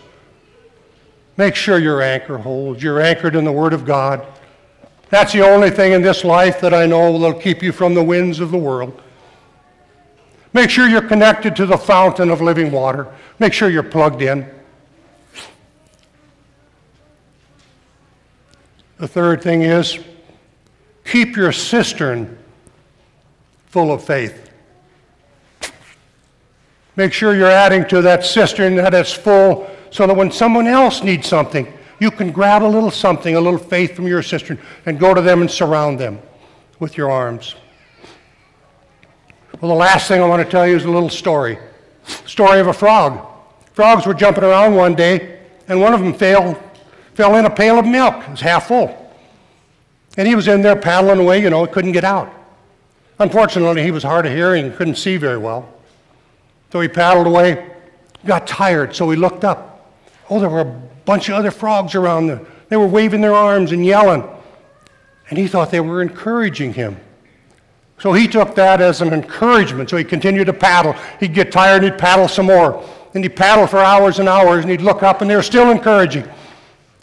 Make 1.36 1.54
sure 1.54 1.78
your 1.78 2.02
anchor 2.02 2.36
holds. 2.36 2.82
You're 2.82 3.00
anchored 3.00 3.36
in 3.36 3.44
the 3.44 3.52
Word 3.52 3.72
of 3.72 3.84
God. 3.84 4.26
That's 5.08 5.32
the 5.32 5.46
only 5.46 5.70
thing 5.70 5.92
in 5.92 6.02
this 6.02 6.24
life 6.24 6.60
that 6.62 6.74
I 6.74 6.84
know 6.84 7.12
will 7.12 7.32
keep 7.32 7.62
you 7.62 7.70
from 7.70 7.94
the 7.94 8.02
winds 8.02 8.40
of 8.40 8.50
the 8.50 8.58
world. 8.58 9.00
Make 10.52 10.68
sure 10.68 10.88
you're 10.88 11.02
connected 11.02 11.54
to 11.56 11.64
the 11.64 11.78
fountain 11.78 12.28
of 12.28 12.40
living 12.40 12.72
water. 12.72 13.06
Make 13.38 13.52
sure 13.52 13.70
you're 13.70 13.84
plugged 13.84 14.20
in. 14.20 14.50
The 18.98 19.06
third 19.06 19.42
thing 19.42 19.62
is 19.62 20.00
keep 21.10 21.36
your 21.36 21.50
cistern 21.50 22.38
full 23.66 23.92
of 23.92 24.02
faith. 24.04 24.50
Make 26.94 27.12
sure 27.12 27.34
you're 27.34 27.50
adding 27.50 27.84
to 27.88 28.00
that 28.02 28.24
cistern 28.24 28.76
that 28.76 28.94
it's 28.94 29.12
full 29.12 29.68
so 29.90 30.06
that 30.06 30.16
when 30.16 30.30
someone 30.30 30.68
else 30.68 31.02
needs 31.02 31.26
something, 31.26 31.72
you 31.98 32.12
can 32.12 32.30
grab 32.30 32.62
a 32.62 32.66
little 32.66 32.92
something, 32.92 33.34
a 33.34 33.40
little 33.40 33.58
faith 33.58 33.96
from 33.96 34.06
your 34.06 34.22
cistern, 34.22 34.58
and 34.86 35.00
go 35.00 35.12
to 35.12 35.20
them 35.20 35.40
and 35.40 35.50
surround 35.50 35.98
them 35.98 36.20
with 36.78 36.96
your 36.96 37.10
arms. 37.10 37.56
Well, 39.60 39.70
the 39.70 39.76
last 39.76 40.06
thing 40.06 40.22
I 40.22 40.26
want 40.26 40.44
to 40.44 40.50
tell 40.50 40.66
you 40.66 40.76
is 40.76 40.84
a 40.84 40.90
little 40.90 41.10
story. 41.10 41.58
Story 42.24 42.60
of 42.60 42.68
a 42.68 42.72
frog. 42.72 43.26
Frogs 43.72 44.06
were 44.06 44.14
jumping 44.14 44.44
around 44.44 44.76
one 44.76 44.94
day, 44.94 45.40
and 45.66 45.80
one 45.80 45.92
of 45.92 46.00
them 46.00 46.14
fell, 46.14 46.54
fell 47.14 47.34
in 47.34 47.46
a 47.46 47.50
pail 47.50 47.78
of 47.80 47.86
milk. 47.86 48.22
It 48.22 48.30
was 48.30 48.40
half 48.40 48.68
full. 48.68 48.99
And 50.16 50.26
he 50.26 50.34
was 50.34 50.48
in 50.48 50.62
there 50.62 50.76
paddling 50.76 51.20
away, 51.20 51.42
you 51.42 51.50
know, 51.50 51.66
couldn't 51.66 51.92
get 51.92 52.04
out. 52.04 52.32
Unfortunately, 53.18 53.82
he 53.82 53.90
was 53.90 54.02
hard 54.02 54.26
of 54.26 54.32
hearing 54.32 54.72
couldn't 54.72 54.96
see 54.96 55.16
very 55.16 55.38
well. 55.38 55.68
So 56.72 56.80
he 56.80 56.88
paddled 56.88 57.26
away, 57.26 57.70
got 58.24 58.46
tired, 58.46 58.94
so 58.94 59.10
he 59.10 59.16
looked 59.16 59.44
up. 59.44 59.92
Oh, 60.28 60.40
there 60.40 60.48
were 60.48 60.60
a 60.60 60.82
bunch 61.04 61.28
of 61.28 61.34
other 61.34 61.50
frogs 61.50 61.94
around 61.94 62.28
there. 62.28 62.40
They 62.68 62.76
were 62.76 62.86
waving 62.86 63.20
their 63.20 63.34
arms 63.34 63.72
and 63.72 63.84
yelling. 63.84 64.24
And 65.28 65.38
he 65.38 65.48
thought 65.48 65.70
they 65.70 65.80
were 65.80 66.02
encouraging 66.02 66.72
him. 66.72 66.96
So 67.98 68.12
he 68.12 68.26
took 68.26 68.54
that 68.54 68.80
as 68.80 69.02
an 69.02 69.12
encouragement. 69.12 69.90
So 69.90 69.96
he 69.96 70.04
continued 70.04 70.46
to 70.46 70.52
paddle. 70.52 70.94
He'd 71.18 71.34
get 71.34 71.52
tired 71.52 71.82
and 71.82 71.92
he'd 71.92 71.98
paddle 71.98 72.28
some 72.28 72.46
more. 72.46 72.82
And 73.12 73.22
he'd 73.22 73.36
paddle 73.36 73.66
for 73.66 73.78
hours 73.78 74.18
and 74.18 74.28
hours 74.28 74.62
and 74.62 74.70
he'd 74.70 74.80
look 74.80 75.02
up 75.02 75.20
and 75.20 75.30
they 75.30 75.36
were 75.36 75.42
still 75.42 75.70
encouraging. 75.70 76.26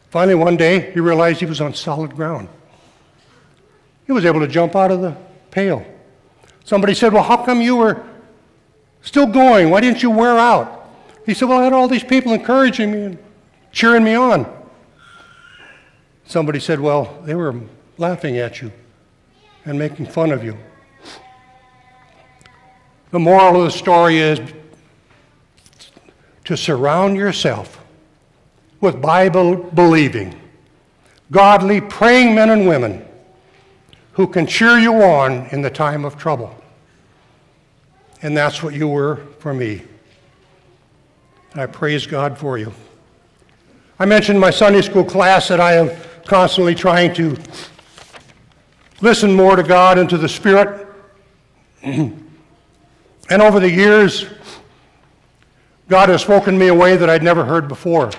Finally, 0.10 0.36
one 0.36 0.58
day, 0.58 0.92
he 0.94 1.00
realized 1.00 1.40
he 1.40 1.46
was 1.46 1.62
on 1.62 1.74
solid 1.74 2.16
ground. 2.16 2.48
He 4.08 4.14
was 4.14 4.26
able 4.26 4.40
to 4.40 4.48
jump 4.48 4.76
out 4.76 4.90
of 4.90 5.02
the 5.02 5.16
pail. 5.52 5.86
Somebody 6.64 6.94
said, 6.94 7.14
Well, 7.14 7.24
how 7.24 7.44
come 7.44 7.62
you 7.62 7.76
were 7.76 8.04
still 9.02 9.28
going? 9.28 9.70
Why 9.70 9.82
didn't 9.82 10.02
you 10.02 10.10
wear 10.10 10.38
out? 10.38 10.90
He 11.26 11.34
said, 11.34 11.50
Well, 11.50 11.60
I 11.60 11.66
had 11.66 11.74
all 11.74 11.90
these 11.90 12.06
people 12.06 12.32
encouraging 12.32 12.92
me 12.92 13.02
and 13.04 13.18
cheering 13.74 14.06
me 14.06 14.16
on. 14.16 14.52
Somebody 16.26 16.62
said, 16.62 16.80
Well, 16.80 17.22
they 17.26 17.36
were 17.36 17.54
laughing 17.98 18.38
at 18.38 18.62
you 18.62 18.72
and 19.66 19.78
making 19.78 20.06
fun 20.06 20.32
of 20.32 20.44
you. 20.44 20.58
The 23.12 23.20
moral 23.20 23.62
of 23.62 23.66
the 23.66 23.78
story 23.78 24.20
is 24.20 24.40
to 26.46 26.56
surround 26.56 27.18
yourself 27.18 27.84
with 28.80 29.02
Bible 29.02 29.56
believing, 29.56 30.40
godly, 31.30 31.82
praying 31.82 32.36
men 32.36 32.50
and 32.50 32.68
women 32.68 33.07
who 34.18 34.26
can 34.26 34.48
cheer 34.48 34.80
you 34.80 34.96
on 34.96 35.46
in 35.52 35.62
the 35.62 35.70
time 35.70 36.04
of 36.04 36.18
trouble. 36.18 36.54
And 38.24 38.36
that's 38.36 38.64
what 38.64 38.74
you 38.74 38.88
were 38.88 39.18
for 39.38 39.54
me. 39.54 39.84
I 41.54 41.68
praise 41.68 42.08
God 42.08 42.36
for 42.36 42.58
you. 42.58 42.74
I 44.00 44.06
mentioned 44.06 44.40
my 44.40 44.50
Sunday 44.50 44.82
school 44.82 45.06
class 45.06 45.48
that 45.50 45.60
I 45.60 45.74
am 45.74 45.92
constantly 46.26 46.74
trying 46.74 47.14
to 47.14 47.38
listen 49.02 49.32
more 49.32 49.56
to 49.56 49.62
God 49.62 50.00
and 50.00 50.10
to 50.10 50.18
the 50.18 50.28
Spirit. 50.30 50.88
And 53.30 53.42
over 53.42 53.60
the 53.60 53.70
years, 53.70 54.26
God 55.90 56.08
has 56.08 56.22
spoken 56.22 56.54
to 56.54 56.60
me 56.60 56.70
a 56.70 56.74
way 56.74 56.96
that 56.96 57.10
I'd 57.10 57.24
never 57.24 57.44
heard 57.44 57.68
before. 57.68 58.12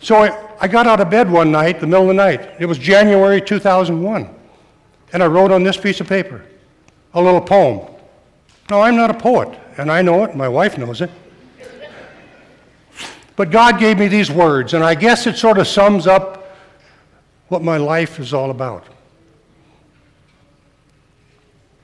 So 0.00 0.51
I, 0.62 0.68
got 0.68 0.86
out 0.86 1.00
of 1.00 1.10
bed 1.10 1.30
one 1.30 1.50
night, 1.50 1.80
the 1.80 1.86
middle 1.86 2.02
of 2.02 2.08
the 2.08 2.14
night. 2.14 2.56
It 2.58 2.66
was 2.66 2.78
January 2.78 3.40
2001. 3.40 4.28
And 5.12 5.22
I 5.22 5.26
wrote 5.26 5.50
on 5.50 5.62
this 5.62 5.76
piece 5.76 6.00
of 6.00 6.08
paper 6.08 6.44
a 7.14 7.20
little 7.20 7.40
poem. 7.40 7.86
Now, 8.70 8.80
I'm 8.80 8.96
not 8.96 9.10
a 9.10 9.14
poet, 9.14 9.58
and 9.76 9.90
I 9.90 10.00
know 10.02 10.24
it, 10.24 10.34
my 10.34 10.48
wife 10.48 10.78
knows 10.78 11.02
it. 11.02 11.10
But 13.36 13.50
God 13.50 13.78
gave 13.78 13.98
me 13.98 14.08
these 14.08 14.30
words, 14.30 14.74
and 14.74 14.84
I 14.84 14.94
guess 14.94 15.26
it 15.26 15.36
sort 15.36 15.58
of 15.58 15.66
sums 15.66 16.06
up 16.06 16.56
what 17.48 17.62
my 17.62 17.76
life 17.76 18.18
is 18.18 18.32
all 18.32 18.50
about. 18.50 18.86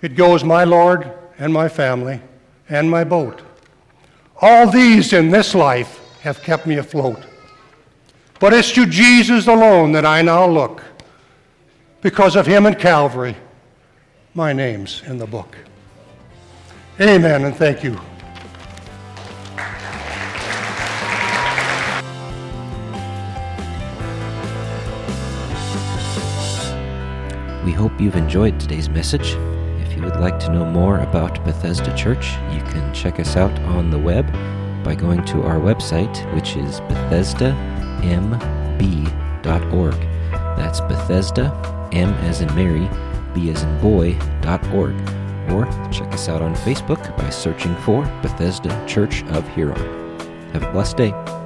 It 0.00 0.14
goes, 0.14 0.44
My 0.44 0.64
Lord, 0.64 1.12
and 1.38 1.52
my 1.52 1.68
family 1.68 2.20
and 2.68 2.90
my 2.90 3.04
boat. 3.04 3.42
All 4.40 4.70
these 4.70 5.12
in 5.12 5.30
this 5.30 5.54
life 5.54 6.00
have 6.20 6.42
kept 6.42 6.66
me 6.66 6.76
afloat. 6.76 7.27
But 8.40 8.52
it's 8.52 8.70
to 8.72 8.86
Jesus 8.86 9.46
alone 9.46 9.92
that 9.92 10.06
I 10.06 10.22
now 10.22 10.46
look. 10.46 10.84
Because 12.00 12.36
of 12.36 12.46
him 12.46 12.66
and 12.66 12.78
Calvary, 12.78 13.36
my 14.34 14.52
name's 14.52 15.02
in 15.02 15.18
the 15.18 15.26
book. 15.26 15.56
Amen 17.00 17.44
and 17.44 17.56
thank 17.56 17.82
you. 17.82 17.98
We 27.64 27.72
hope 27.72 28.00
you've 28.00 28.16
enjoyed 28.16 28.58
today's 28.58 28.88
message 28.88 29.36
If 29.80 29.94
you 29.94 30.02
would 30.02 30.16
like 30.16 30.38
to 30.40 30.52
know 30.52 30.64
more 30.64 31.00
about 31.00 31.44
Bethesda 31.44 31.94
Church, 31.96 32.32
you 32.52 32.62
can 32.72 32.94
check 32.94 33.18
us 33.18 33.36
out 33.36 33.56
on 33.60 33.90
the 33.90 33.98
web 33.98 34.32
by 34.84 34.94
going 34.94 35.24
to 35.26 35.42
our 35.42 35.58
website, 35.58 36.16
which 36.34 36.56
is 36.56 36.80
BethesdaMB.org. 38.02 39.94
That's 40.56 40.80
Bethesda, 40.80 41.88
M 41.92 42.10
as 42.24 42.40
in 42.40 42.54
Mary, 42.54 42.88
B 43.34 43.50
as 43.50 43.62
in 43.62 43.80
boy, 43.80 44.18
dot 44.40 44.64
org. 44.72 44.94
Or 45.50 45.64
check 45.90 46.12
us 46.12 46.28
out 46.28 46.42
on 46.42 46.54
Facebook 46.54 47.16
by 47.16 47.30
searching 47.30 47.74
for 47.76 48.02
Bethesda 48.22 48.84
Church 48.86 49.22
of 49.24 49.48
Huron. 49.54 49.78
Have 50.52 50.62
a 50.62 50.72
blessed 50.72 50.96
day. 50.98 51.37